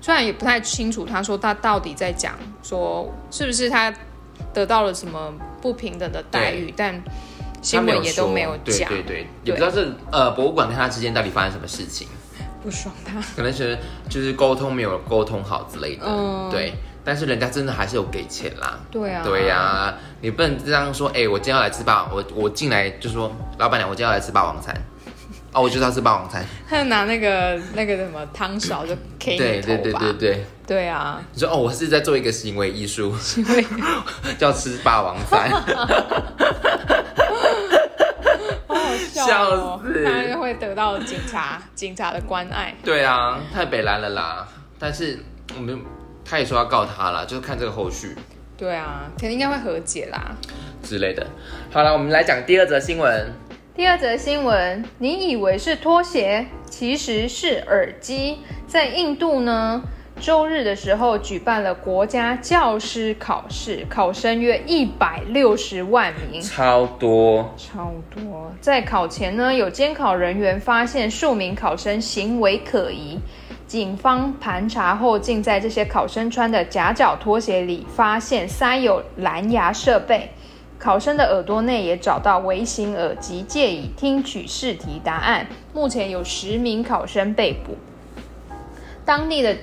[0.00, 3.92] 虽然也不太清楚，他说他到底在讲说是不是他
[4.52, 7.02] 得到了什么不平等的待遇，但
[7.62, 12.06] 新闻也都没有讲，对对对，也不知道这呃博物馆跟他之间到底发生什么事情，
[12.66, 13.22] 不爽他。
[13.36, 13.78] 可能是
[14.10, 16.50] 就是沟通没有沟通好之类的，嗯。
[16.50, 16.74] 对。
[17.04, 24.74] 但是人家真的还是有给钱啦，对啊，对呀、你不能这样说，哎、我今天要来吃霸王，我我进来就说，老板娘，我今天要来吃霸王餐，
[25.52, 33.64] 哦，我就是要吃霸王餐， 他就拿那个那个什么汤勺就 K 对对对对对，对啊，你说哦，我是在做一个行为艺术，行为。
[34.36, 35.48] 叫吃霸王餐，
[39.26, 42.74] 笑笑哦，死他就会得到警察警察的关爱。
[42.84, 44.46] 对啊，太北蓝了啦，
[44.78, 45.18] 但是
[45.56, 45.80] 我们
[46.24, 48.16] 他也说要告他啦，就是看这个后续。
[48.56, 50.34] 对啊，肯定应该会和解啦。
[50.82, 51.26] 之类的。
[51.70, 53.32] 好了，我们来讲第二则新闻。
[53.74, 58.38] 第二则新闻，你以为是拖鞋，其实是耳机。
[58.66, 59.82] 在印度呢，
[60.18, 66.40] 周日的时候举办了国家教师考试，考生约一百六十万名。
[66.40, 68.50] 超多，超多。
[68.60, 73.20] 在考前呢，有监考人员发现数名考生行为可疑，
[73.66, 80.30] 警方盘查后，竟在这些考生穿的夹脚拖鞋里发现塞有蓝牙设备。
[80.78, 85.46] 考生的耳朵内也找到微型耳机，借以听取试题答案。
[85.72, 87.76] 目前有十名考生被捕。
[89.04, 89.56] 当地的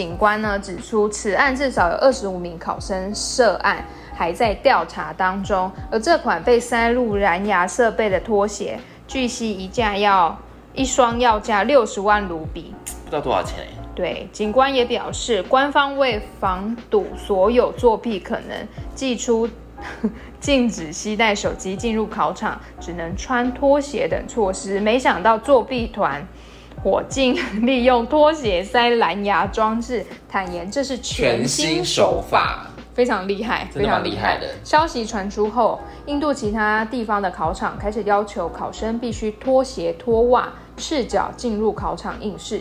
[0.00, 3.84] 警官呢指出，此案至少有二十五名考生涉案，
[4.14, 5.70] 还在调查当中。
[5.90, 10.34] 而这款被塞入蓝牙设备的拖鞋，据悉一架要
[10.72, 12.74] 一双要价六十万卢比。
[13.04, 19.46] 不知道多少钱哎、对，警官也表示，官方为防堵所有作弊可能，寄出
[20.40, 24.80] 禁止携带手机进入考场，只能穿拖鞋等措施。
[24.80, 26.26] 没想到作弊团
[26.82, 32.66] 伙竟利用拖鞋塞蓝牙装置，坦言这是全新手法。
[32.92, 42.60] 非常厉害，非常厉害的消息传出后，印度其他地方的考场开始要求考生必须脱鞋脱袜，赤脚进入考场应试。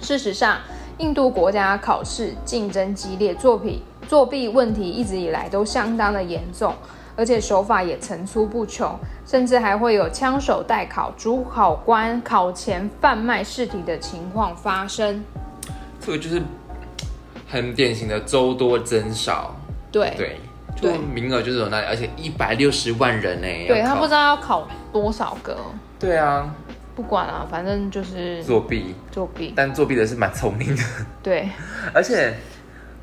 [0.00, 0.58] 事实上，
[0.98, 6.74] 印度国家考试竞争激烈，作弊作弊问题一直以来都相当的严重，
[7.18, 15.24] 而且手法也层出不穷，甚至还会有枪手代考、主考官考前贩卖试题的情况发生。
[16.00, 16.40] 这个就是
[17.48, 19.56] 很典型的周多增少，
[19.90, 20.38] 对对，
[20.80, 25.56] 就名额就是有那里，而且一百六十万人哎、对，他不知道要考多少个，
[25.98, 26.54] 对啊，
[26.94, 29.52] 不管啊，反正就是作弊，作弊。
[29.56, 30.82] 但作弊的是蛮聪明的，
[31.20, 31.48] 对，
[31.92, 32.32] 而且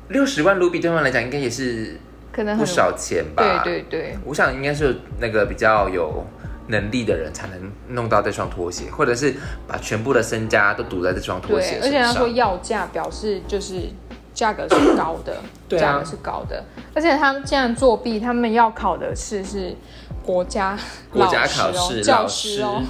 [0.08, 2.00] 六十万卢比对他们来讲应该也是
[2.36, 3.62] 可能不少钱吧？
[3.64, 6.22] 对对对，我想应该是那个比较有
[6.66, 9.34] 能力的人才能弄到这双拖鞋，或者是
[9.66, 12.12] 把全部的身家都赌在这双拖鞋对，而且他。
[12.12, 13.88] 说要价表示就是
[14.34, 16.62] 价格是高的，对啊价格是高的，
[16.94, 19.74] 而且他们既然作弊，他们要考的是是
[20.22, 20.78] 国家
[21.10, 22.82] 国家考试，教老师哦，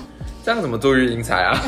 [0.45, 1.57] 这样怎么做育英才啊？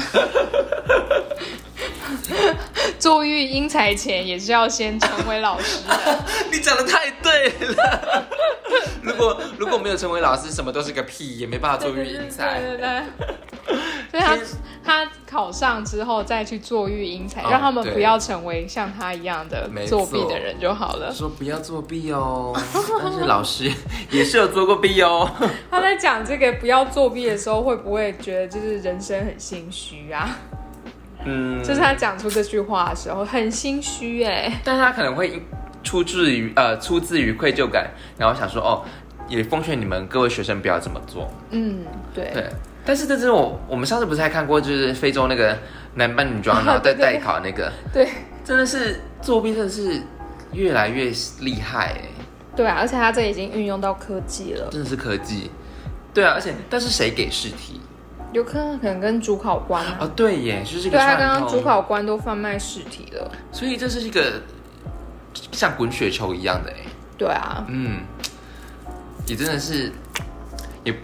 [2.99, 6.25] 做育英才前也是要先成为老师的。
[6.51, 8.25] 你讲的太对了。
[9.03, 12.61] 如果如果没有成为老师，什么都是个屁，也没办法做育英才。
[12.61, 13.03] 对对对
[13.67, 13.79] 对。
[14.11, 14.39] 所以他
[14.83, 21.13] 他考上之后再去做育英才，哦让他们不要成为像他一样的没作弊的人就好了。
[21.13, 22.59] 说不要作弊哦，
[23.03, 23.71] 但是老师
[24.11, 25.31] 也是有做过弊哦。
[25.71, 30.39] 他在讲这个不要作弊的时候，会不会觉得就是人生很心虚啊？
[31.25, 35.43] 嗯，就是他讲出这句话的时候很心虚哎、但是他可能会
[35.83, 38.85] 出自于呃出自于愧疚感，然后想说哦，
[39.29, 41.31] 也奉劝你们各位学生不要这么做。
[41.51, 42.31] 嗯，对。
[42.33, 42.49] 对，
[42.85, 45.57] 但是这是我我们上次不是还看过，就是非洲那个
[45.95, 48.09] 男扮女装， 然后在代考那个，对
[48.45, 50.01] 真的是作弊，真的是
[50.53, 52.03] 越来越厉害哎，
[52.57, 55.51] 对啊，而且他这已经运用到科技了，真的是科技。
[56.15, 57.81] 对啊，而且但是谁给试题？
[58.33, 64.43] 有可能可能跟主考官啊，哦，对耶，就是一个对他，刚刚主考官都贩卖试题了，所以这是一个
[65.53, 66.77] 像滚雪球一样的哎，
[67.17, 68.01] 对啊，嗯，
[69.27, 69.91] 也真的是，
[70.85, 70.95] 也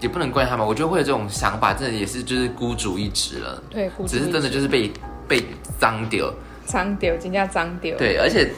[0.00, 4.92] 也不能怪他们，我觉得会有这种想法，真的也是就是孤注一掷了，对，只是真的就是被
[5.26, 5.44] 被
[5.80, 6.32] 脏掉，
[6.64, 8.50] 脏丢，人家脏掉，对，而且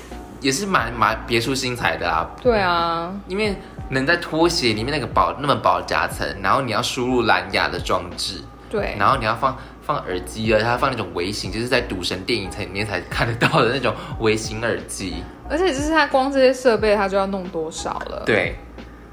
[0.43, 3.57] 也是蛮蛮别出心裁的啊，对啊，因为
[3.91, 18.57] 能在拖鞋里面那个薄那么薄的夹层，然后你要输入蓝牙的装置，对，然后你要放放耳机啊，它放那种微型，就是在赌神电影才里面才看得到的那种微型耳机，而且就是它光这些设备它就要弄多少了，，对，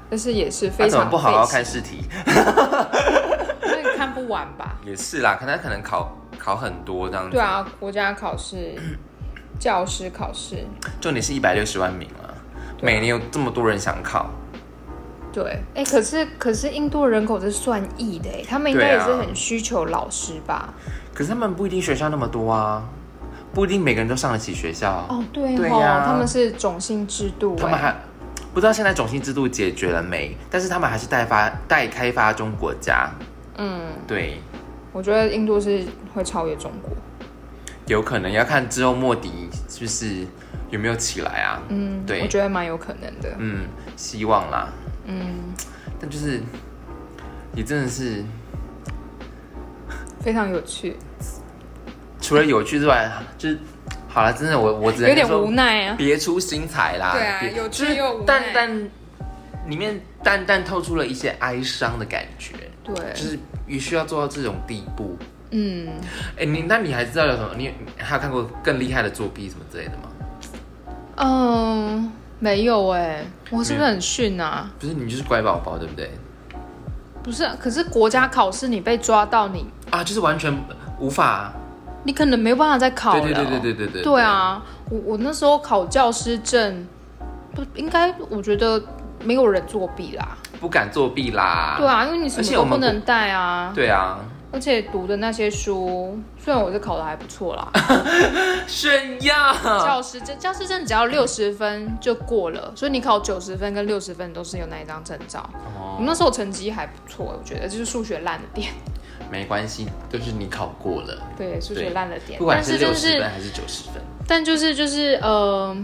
[0.08, 2.00] 但是也是非常不好好费看试题？
[2.00, 2.44] 心，
[3.64, 4.76] 因为看不完吧？
[4.84, 8.76] 也是啦，可能他可能考考很多这样子，对啊，国家考试、
[9.58, 10.64] 教师考试，
[11.00, 12.30] 重点是一百六十万名啊。
[12.80, 14.30] 每年有这么多人想考，
[15.32, 20.72] 对，哎，可是可是印度人口是算亿的哎，他们应该也是很需求老师吧？
[21.14, 22.82] 可是他们不一定学校那么多啊，
[23.52, 26.04] 不一定每个人都上得起学校，哦，对哦，对呀。
[26.06, 27.94] 他们是种姓制度哎，他们还
[28.54, 33.10] 不知道现在种姓制度解决了没，但是他们还是待发待开发中国家，
[33.56, 34.40] 嗯，对，
[34.92, 36.90] 我觉得印度是会超越中国。
[37.86, 40.26] 有可能要看之后莫迪是不是
[40.70, 42.20] 有没有起来啊，嗯，对。
[42.22, 43.34] 我觉得蛮有可能的。
[43.38, 44.68] 嗯，希望啦，
[45.08, 45.54] 嗯，
[45.98, 46.40] 但就是
[47.54, 48.22] 也真的是
[50.20, 50.96] 非常有趣，
[52.20, 53.58] 除了有趣之外，就是
[54.06, 55.94] 好了，真的我我只能有点说无奈啊。
[55.96, 57.12] 别出心裁啦。
[57.14, 58.90] 对啊有趣就是又无奈淡淡
[59.66, 62.52] 里面淡淡透出了一些哀伤的感觉，
[62.84, 65.16] 对，就是也需要做到这种地步。
[65.50, 65.88] 嗯，
[66.38, 67.54] 哎、你那你还知道有什么？
[67.56, 70.10] 你还有看过更厉害的作弊什么之类的吗？
[71.16, 74.70] 嗯，没有哎，我是不是很逊啊？
[74.78, 76.10] 不是，你就是乖宝宝，对不对？
[77.22, 80.56] 不是，可是国家考试你被抓到你，啊，就是完全
[80.98, 81.52] 无法。
[82.04, 83.20] 你可能没有办法再考了。
[83.20, 84.02] 对对对对对对对。
[84.02, 86.86] 对，啊，我我那时候考教师证，
[87.54, 88.80] 不应该，我觉得
[89.24, 90.38] 没有人作弊啦。
[90.60, 91.74] 不敢作弊啦。
[91.76, 93.72] 对啊，因为你什么都不能带啊。
[93.74, 94.20] 对啊，
[94.50, 97.70] 而且读的那些书，虽然我是考的还不错啦，
[98.66, 99.52] 炫耀。
[99.84, 105.48] 教师证教师证只要六十分就过了，所以你考九十分跟六十分都是有那一张证照。
[105.52, 108.72] 我哦，那时候成绩还不错，我觉得就是数学烂了点，
[109.30, 114.02] 没关系，就是你考过了，对，数学对烂了点不，管但是六就是十分还是九十分。
[114.26, 115.76] 但就是就是呃，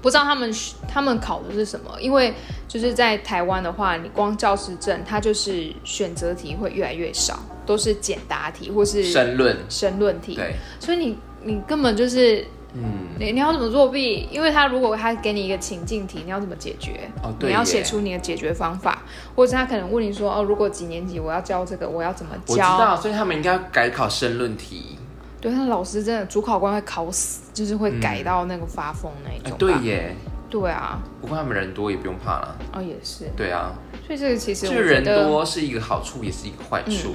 [0.00, 0.50] 不知道他们
[0.88, 2.32] 他们考的是什么，因为
[2.74, 12.82] 就是在台湾的话，你光教师证，它就是选择题会越来越少，都是简答题或是申论，申论题，对，所以你你根本就是嗯，
[13.16, 14.28] 你你要怎么作弊？
[14.28, 17.08] 因为他如果他给你一个情境题，你要怎么解决？
[17.22, 19.04] 哦对你要写出你的解决方法，
[19.36, 22.76] 或者是他可能问你说，哦，如果几年级我要教这个，我要怎么我知教？
[22.76, 24.98] 道，所以他们应该改考申论题。
[25.40, 30.16] 对，那老师真的主考官会考死，就是会改到那个发疯那一哎、种吧、对耶，
[30.60, 32.56] 对啊，不过他们人多也不用怕了。
[32.72, 33.72] 哦也是，对啊，
[34.06, 37.12] 所以这个其实就是人多是一个好处，也是一个坏处，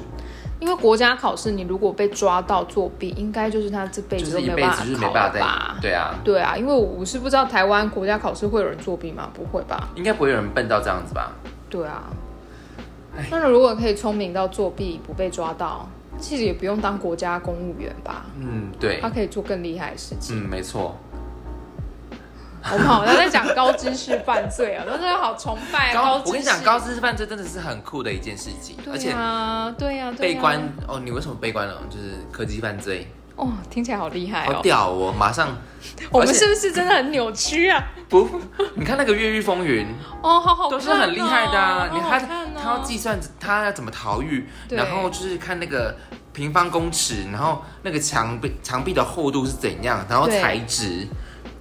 [0.59, 5.77] 因为国家考试，你如果被抓到作弊，应该就是他这辈子都没有办法考了吧？
[5.81, 9.29] 对啊，对啊，因为我是不知道台湾国家考试会有人作弊吗？
[9.33, 9.87] 不会吧？
[9.95, 11.31] 应该不会有人笨到这样子吧？
[11.69, 12.03] 对啊，
[13.31, 15.87] 那如果可以聪明到作弊不被抓到，
[16.19, 18.25] 其实也不用当国家公务员吧？
[18.37, 20.43] 嗯，对他，可以做更厉害的事情。
[20.43, 20.97] 嗯，没错。
[22.71, 26.21] 我们好像在讲高知识犯罪啊，真的好崇拜高。
[26.25, 31.81] 我跟你讲，高知识犯罪真的是很酷的一件事情，而对且啊，对呀、悲观哦，你为什么悲观了？
[31.89, 34.59] 就是科技犯罪，哦，听起来好厉害好哦。
[34.61, 35.13] 屌哦！
[35.17, 35.57] 马上
[36.11, 37.81] 我们是不是真的很扭曲啊？
[38.09, 38.27] 不，
[38.75, 39.85] 你看那个《越狱风云》
[40.21, 42.27] 哦，好好哦都是很厉害的、啊，你看
[42.61, 45.95] 他要计算他要怎么逃狱，然后就是看那个
[46.33, 51.07] 平方公尺，然后那个墙壁墙壁的厚度是怎样，然后材质，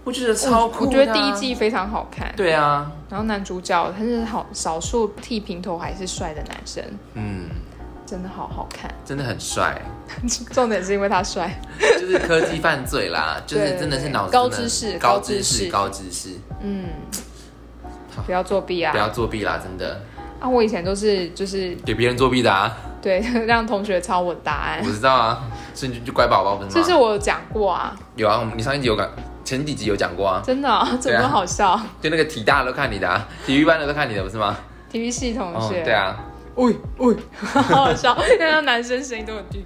[0.08, 0.86] 我觉得超酷、啊。
[0.86, 2.32] 我觉得第一季非常好看。
[2.34, 6.82] 对啊，然后男主角他是好少数剃平头还是帅的男生，
[7.12, 7.50] 嗯，
[8.06, 8.90] 真的好好看。
[9.04, 9.78] 真的很帅，
[10.50, 11.60] 重点是因为他帅。
[12.00, 15.64] 就是科技犯罪啦， 就是真的是脑子高知识高高知知识。
[15.64, 16.30] 识高知识，
[16.62, 16.86] 嗯，
[18.24, 18.92] 不要作弊啊！
[18.92, 20.00] 不要作弊啦，真的。
[20.40, 24.80] 啊，我以前都是就是给别人作弊的啊，对 让同学抄我答案。
[24.82, 25.42] 我，知道啊，
[25.74, 26.72] 所以你就就乖宝宝不是吗？
[26.74, 29.06] 这是我有讲过啊，有啊，我们你上一集有讲，
[29.48, 31.80] 前几集有讲过啊，真的、啊，怎么好笑？
[32.02, 34.54] 就那个体大的都看你的、啊，体育班的都看你的不是吗？
[34.92, 36.22] 体育系同学，对，啊，
[36.56, 39.64] 喂喂，好好笑，因为男生声音都很低，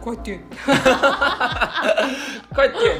[0.00, 0.42] 快点，
[2.52, 2.98] 快点。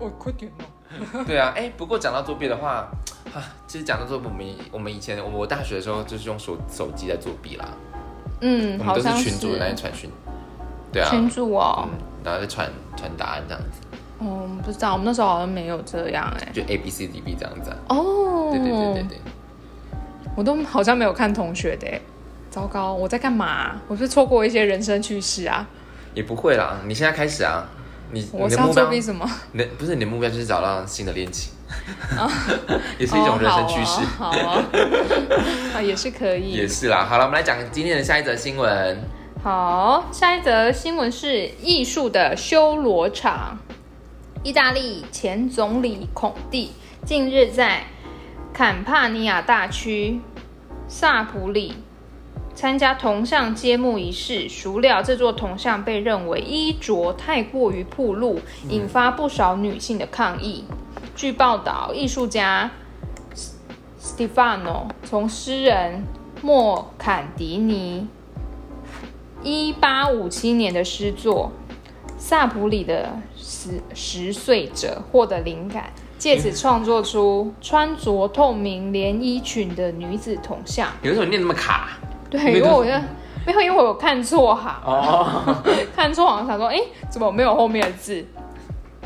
[0.00, 1.22] 喂，快点哦。
[1.24, 2.90] 对啊，哎，不过讲到作弊的话，
[3.32, 3.38] 啊，
[3.68, 7.68] 其实讲到作弊，我们我们以前我我大学的时候就是用手手机在作弊啦，
[8.40, 10.10] 嗯，我们都是群主来传讯，
[10.92, 11.90] 对啊，群主哦，嗯，
[12.24, 13.86] 然后再传传答案这样子，
[14.20, 16.48] 哦，不知道，我们那时候好像没有这样哎。
[16.52, 19.18] 就 A B C D B 这样子、啊，哦，对对对对对，
[20.36, 22.00] 我都好像没有看同学的哎，
[22.50, 25.66] 糟糕，我在干嘛、我是错过一些人生趣事啊？
[26.14, 27.66] 也不会啦，你现在开始啊，
[28.12, 29.30] 你我是要你的目标，什么？
[29.52, 31.54] 你不是你的目标就是找到新的恋情，
[32.98, 34.00] 也是一种哦人生趋势。
[34.18, 34.64] 好 啊，好啊
[35.76, 36.50] 啊也是可以。
[36.50, 38.98] 也是啦，好了，我们来讲今天的下一则新闻。
[39.42, 43.56] 好，下一则新闻是艺术的修罗场。
[44.42, 46.70] 意大利前总理孔蒂
[47.04, 47.84] 近日在
[48.54, 50.18] 坎帕尼亚大区
[50.88, 51.74] 萨普里
[52.54, 60.64] 参加铜像揭幕仪式，孰料这座铜像被认为衣着太过于暴露，引发不少女性的抗议。
[61.14, 62.70] 据报道，艺术家
[64.00, 66.02] Stefano 从诗人
[66.40, 68.08] 莫坎迪尼
[69.42, 71.52] 一八五七年的诗作
[72.18, 73.18] 《萨普里的
[73.50, 80.88] 十十岁者》获得灵感，借此创作出穿着透明连衣裙的女子铜像。
[81.02, 81.88] 有什么念那么卡？
[82.30, 83.02] 对，因为我觉得
[83.44, 85.56] 没有，因为我有看错哈，哦，
[85.96, 86.78] 看错行，想说，哎，
[87.10, 88.24] 怎么没有后面的字？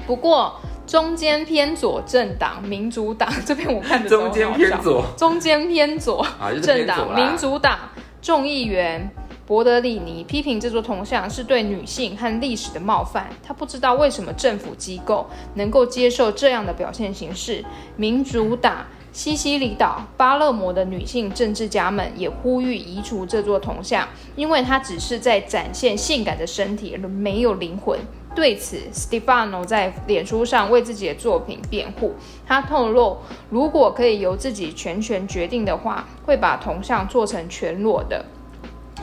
[0.07, 0.55] 不过
[0.87, 7.79] 中间偏左政党民主党这边我看的中间偏左，中间偏左啊，就是政偏左啦党民主党
[8.21, 9.11] 众议员
[9.47, 17.63] 博德里尼批评这座铜像是对女性和历史的冒犯，他不知道为什么政府机构能够接受这样的表现形式。
[17.97, 27.99] 民主党西西里岛巴勒摩的女性政治家们也呼吁移除这座铜像，因为它只是在展现性感的身体，而没有灵魂。
[28.35, 32.15] 对此，Stefano 在脸书上为自己的作品辩护。
[32.45, 33.19] 他透露，
[33.51, 38.25] 如果可以由自己全权决定的话，会把铜像做成全裸的。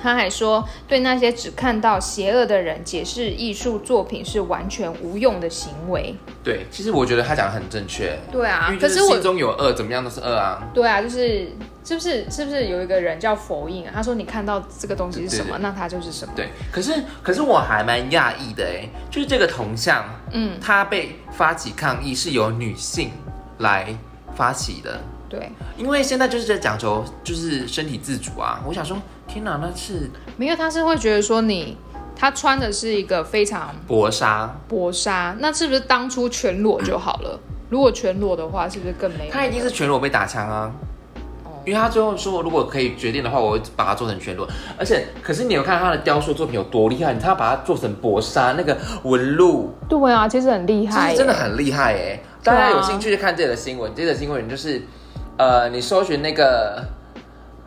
[0.02, 6.16] 他还说，对那些只看到邪恶的人解释艺术作品是完全无用的行为。
[6.44, 10.68] 对，其实我觉得他讲的很正确，对啊可是我心中有恶，怎么样都是恶啊。
[10.74, 11.52] 对啊，就是
[11.84, 13.92] 是不是是不是有一个人叫佛印啊？
[13.94, 16.34] 他说你看到这个东西是什么，那它就是什么。
[16.36, 23.12] 对，可是可是我还蛮讶异的哎，就是这个铜像，嗯，他被发起抗议是由女性
[23.60, 23.96] 来
[24.36, 25.00] 发起的，
[25.30, 28.62] 对，因为现在就是在讲求就是身体自主啊。
[28.66, 28.98] 我想说，
[29.32, 31.78] 天哪，那是没有，他是会觉得说你
[32.16, 37.40] 他穿的是一个非常薄纱，薄纱，那是不是当初全裸就好了？
[37.70, 39.32] 如果全裸的话，是不是更没有？
[39.32, 40.72] 他一定是全裸被打枪啊。
[41.46, 44.48] 哦因为他最后说，如果可以决定的话，我会把它做成全裸。
[44.80, 47.14] 而且，可是你有看他的雕塑作品有多厉害？
[47.14, 52.20] 他把它做成薄纱，那个纹路，对啊，其实很厉害真的很厉害哎！
[52.44, 54.82] 大家有兴趣去看这个新闻，这个新闻就是，
[55.38, 56.84] 呃，你搜寻那个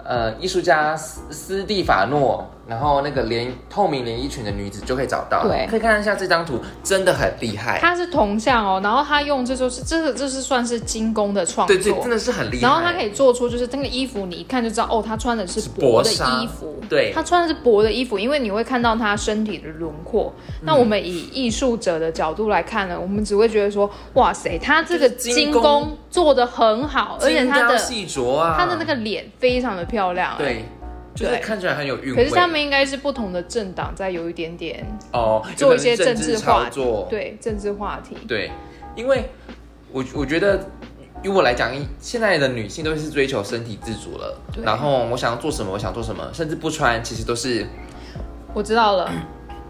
[0.05, 5.46] 呃艺术家斯斯蒂法诺，然后那个连透明连衣裙的女子就可以找到。
[5.46, 7.78] 对可以看一下这张图，真的很厉害。
[7.80, 12.62] 它是铜像哦，然后他用这就是这个这是算是精工的创作，对对，真的是很厉害。
[12.62, 20.32] 然后他可以做出就是那个衣服，你一看就知道哦，他穿的是是薄的衣服，对他穿的是薄的衣服，因为你会看到他身体的轮廓。
[20.60, 30.38] 嗯那我们以艺术者的角度来看呢，我们只会觉得说，哇塞，他这个精精工工做的很好，而且精他的雕细琢啊，他的那个脸非常的漂亮，哎。
[30.38, 30.64] 对，
[31.14, 32.24] 就是看起来很有韵味。
[32.24, 38.16] 可是他们应该是不同的政党在有一点点哦，做一些政治话作，对政治话题。
[38.26, 38.50] 对，
[38.96, 39.30] 因为
[39.92, 40.68] 我我觉得，
[41.22, 47.66] 于我来讲，现在的女性都是追求身体自主了，然后我想要做什么，我想做什么，甚至不穿，其实都是
[48.52, 49.10] 我知道了，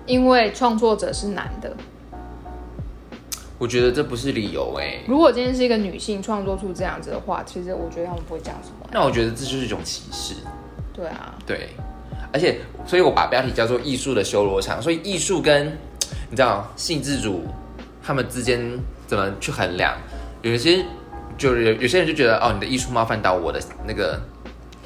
[0.06, 1.70] 因为创作者是男的。
[3.56, 4.98] 我觉得这不是理由哎。
[5.06, 8.86] 如果今天是一个女性创作出这样子的话，其实我觉得他们不会讲什么。
[8.90, 10.34] 那我觉得这就是一种歧视。
[10.94, 11.70] 对啊，对，
[12.32, 14.80] 而且，所以我把标题叫做“艺术的修罗场”。
[14.80, 15.66] 所以，艺术跟
[16.30, 17.44] 你知道性自主
[18.02, 18.60] 他们之间
[19.06, 19.92] 怎么去衡量？
[20.42, 20.84] 有些
[21.36, 24.20] 就有有些人就觉得，哦，你的艺术冒犯到我的那个，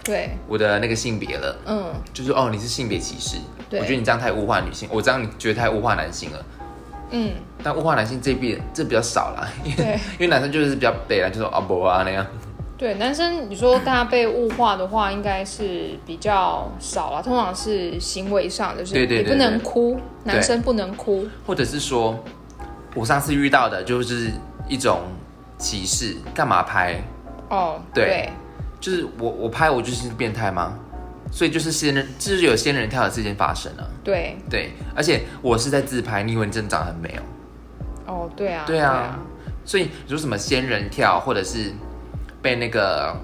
[0.03, 1.57] 对，我的那个性别了。
[1.67, 3.37] 嗯，就是哦，你是性别歧视。
[3.71, 6.45] 我觉得你这样太物化女性，我这样你觉得太物化男性了。
[7.11, 7.33] 嗯，
[7.63, 12.27] 但物化男性这边这比较少啦，因为对因为男生就是比较北啦，就说啊不啊那样。
[12.79, 21.27] 对，男生你说大家被物化的话，应该是比较少了，通常是行为上，就是你不能对哭，男生不能哭。
[21.45, 22.17] 或者是说，
[22.95, 24.31] 我上次遇到的就是
[24.69, 25.01] 一种
[25.59, 27.03] 歧视，干嘛拍？
[27.51, 28.31] 哦，对对
[28.81, 30.79] 就是我我拍我就是变态吗？
[31.33, 33.91] 所以就是仙人，就是有仙人跳的事件发生了。
[34.05, 37.23] 对，对，而且我是在自拍，你以为你真的长得很美哦？
[38.07, 39.19] 哦，对啊，对啊，
[39.65, 41.73] 所以你说什么仙人跳，或者是
[42.41, 43.17] 被那个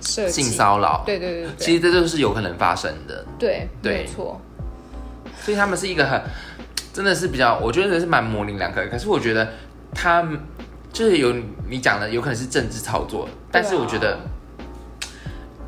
[0.00, 3.24] 性骚扰，对对对对，其实这就是有可能发生的。
[3.38, 4.40] 对对没错，
[5.40, 6.20] 所以他们是一个很，
[6.92, 8.88] 真的是比较，我觉得是蛮模棱两可的。
[8.88, 9.48] 可是我觉得
[9.94, 10.26] 他
[10.92, 11.34] 就是有
[11.68, 14.18] 你讲的，有可能是政治操作，但是我觉得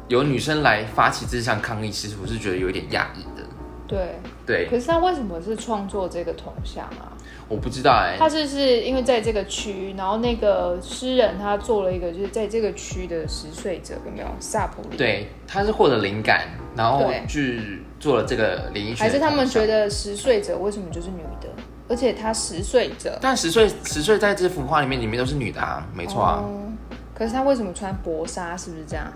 [0.09, 3.47] 有女生来发起这项抗议，其实我是觉得有一点压抑的。
[3.87, 4.19] 对。
[4.45, 7.12] 对，可是他为什么是创作这个铜像啊？
[7.53, 18.97] 我不知道哎、他是是因为在这个区，然后那个诗人他做了一个就是在这个区的十岁者有没有萨普里？，对，他是获得灵感，然后去做了这个连衣裙。
[18.97, 19.67] 还是他们觉？
[19.67, 21.49] 得十岁者为什么就是女的？
[21.89, 26.43] 而且她十岁者，但十岁十岁在这幅画里面，里面都是女的啊，没错啊。
[26.43, 26.73] 哦
[27.15, 28.57] 可是她为什么穿薄纱？
[28.57, 29.07] 是不是这样？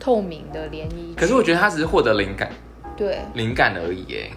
[0.00, 1.14] 透明的连衣裙？
[1.14, 2.50] 可是我觉得他只是获得灵感，
[2.96, 4.30] 对灵感而已耶。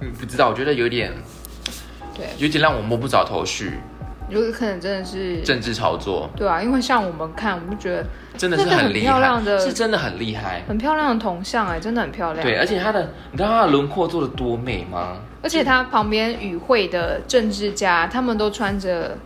[0.00, 1.12] 嗯，不知道，我觉得有点
[2.14, 3.78] 对，有点让我摸不着头绪，
[4.28, 6.28] 有可能真的是政治炒作。
[6.36, 8.06] 对啊，因为像我们看，我们就觉得
[8.36, 10.62] 真的是很厉害，漂亮的是真的很厉害。
[10.68, 12.44] 很漂亮的铜像哎，真的很漂亮。
[12.44, 15.16] 对，而且它的，你知道它的轮廓做的多美吗？
[15.42, 19.16] 而且它旁边与会的政治家，他们都穿着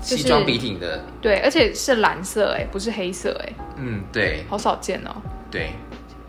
[0.00, 4.44] 就是西装笔挺的，对，而且是蓝色哎，不是黑色哎，嗯，对。
[4.48, 5.10] 好少见哦。
[5.50, 5.70] 对，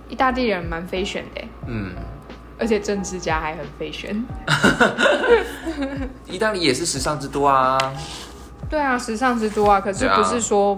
[0.10, 1.92] 意大利人蛮 fashion 的哎，嗯，
[2.60, 4.24] 而且政治家还很 fashion。
[6.26, 7.78] 意大利也是时尚之都啊。
[8.70, 10.78] 对啊，时尚之都啊，可是不是说、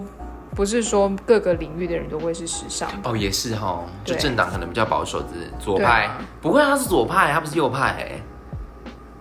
[0.54, 2.88] 不是说各个领域的人都会是时尚。
[3.02, 6.08] 哦，也是哈，就政党可能比较保守，是左派。
[6.40, 8.20] 不会，他是左派，他不是右派哎。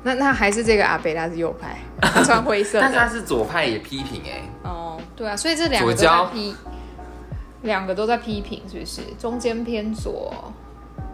[0.03, 3.07] 那那还是这个阿贝他是右派，他 穿灰色但是他。
[3.07, 4.43] 是左派也批评哎。
[4.63, 6.55] 哦，对啊，所以这两个都在批，
[7.63, 9.01] 两个都在批评，是不是？
[9.19, 10.53] 中间偏左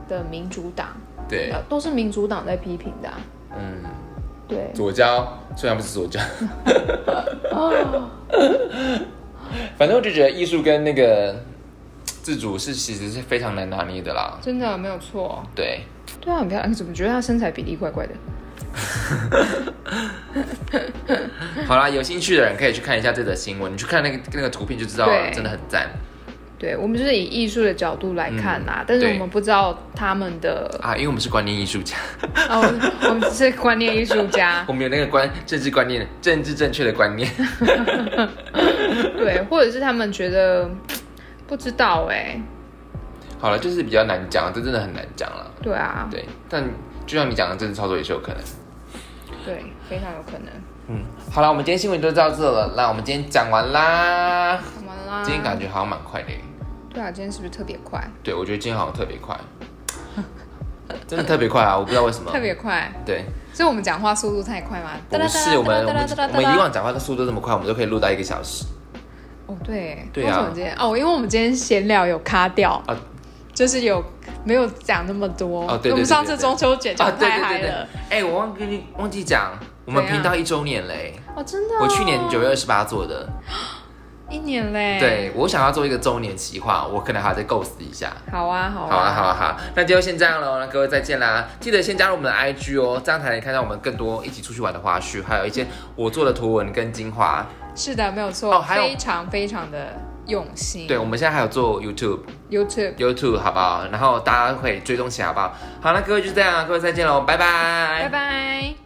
[0.07, 0.87] 的民主党，
[1.27, 3.19] 对，呃都是民主党在批评的、啊。
[3.57, 3.81] 嗯，
[4.47, 6.19] 对，左交虽然不是左交，
[9.77, 11.35] 反正我就觉得艺术跟那个
[12.03, 14.37] 自主是其实是非常难拿捏的啦。
[14.41, 15.43] 真的没有错。
[15.55, 15.81] 对，
[16.19, 16.69] 对啊，很漂亮。
[16.69, 18.13] 你怎么觉得她身材比例怪怪的？
[21.65, 25.89] 好啦，有兴趣的人可以去看一下这则新闻，你去看那个那个图片就知道了，真的很赞
[26.57, 30.95] 对，我们就是以艺术的角度来看啦，嗯但是我们不知道他们的啊！
[30.95, 31.97] 因为我们是观念艺术家，
[32.49, 32.63] 哦，
[33.09, 37.29] 我们是观念艺术家 我，们有那个观政治观念、政治正确的观念。
[39.17, 40.69] 对，或者是他们觉得
[41.45, 42.39] 不知道哎、
[43.37, 45.51] 好了，就是比较难讲，这真的很难讲了。
[45.61, 46.63] 对啊，对，但
[47.05, 48.41] 就像你讲的，政治操作也是有可能。
[49.45, 50.47] 对，非常有可能。
[50.87, 54.59] 嗯，好了，我们今天新闻就到这了，那我们今天讲完啦。
[54.75, 55.23] 讲完啦。
[55.23, 56.39] 今天感觉好像蛮快的耶，
[56.93, 57.99] 对啊，今天是不是特别快？
[58.23, 59.35] 对我觉得今天好像特别快，
[61.07, 61.75] 真的特别快啊！
[61.75, 62.31] 我不知道为什么。
[62.31, 64.91] 特别快，对，是我们讲话速度太快吗？
[65.09, 68.65] 不是我们我们我们以往讲话的速度这么快，我们都可以录到一个小时
[69.47, 72.95] 哦，对，对啊哦，因为我们今天闲聊有卡掉，啊
[73.53, 74.03] 就是有
[74.43, 75.61] 没有讲那么多。
[75.63, 77.87] 哦对对对我们上次中秋节讲对太嗨了。。
[78.09, 79.51] 哎，我忘记忘记讲，
[79.85, 81.79] 我们频道一周年嘞，哦，真的哦。
[81.81, 83.27] 我去年九月二十八做的。
[84.29, 84.99] 一年嘞。。
[84.99, 88.11] 对我想要做一个周年企划，我可能还要再构思一下。
[88.31, 91.47] 好啊，好啊，好啊，好啊，好啊，那就先这样喽，那各位再见啦！
[91.59, 97.45] 记得先加入我们的 IG 哦，这样才能看到我们更多一起出去玩的花絮，还有一些我做的图文跟精华。
[97.75, 99.93] 是的，没有错，哦还有非常非常的
[100.25, 100.87] 用心。
[100.87, 102.21] 对，我们现在还有做 YouTube。
[102.49, 102.95] YouTube。
[102.95, 103.85] YouTube 好不好？
[103.91, 105.53] 然后大家可以追踪起来好不好？
[105.81, 108.84] 好，那各位就这样啊，各位再见喽，拜拜，拜拜。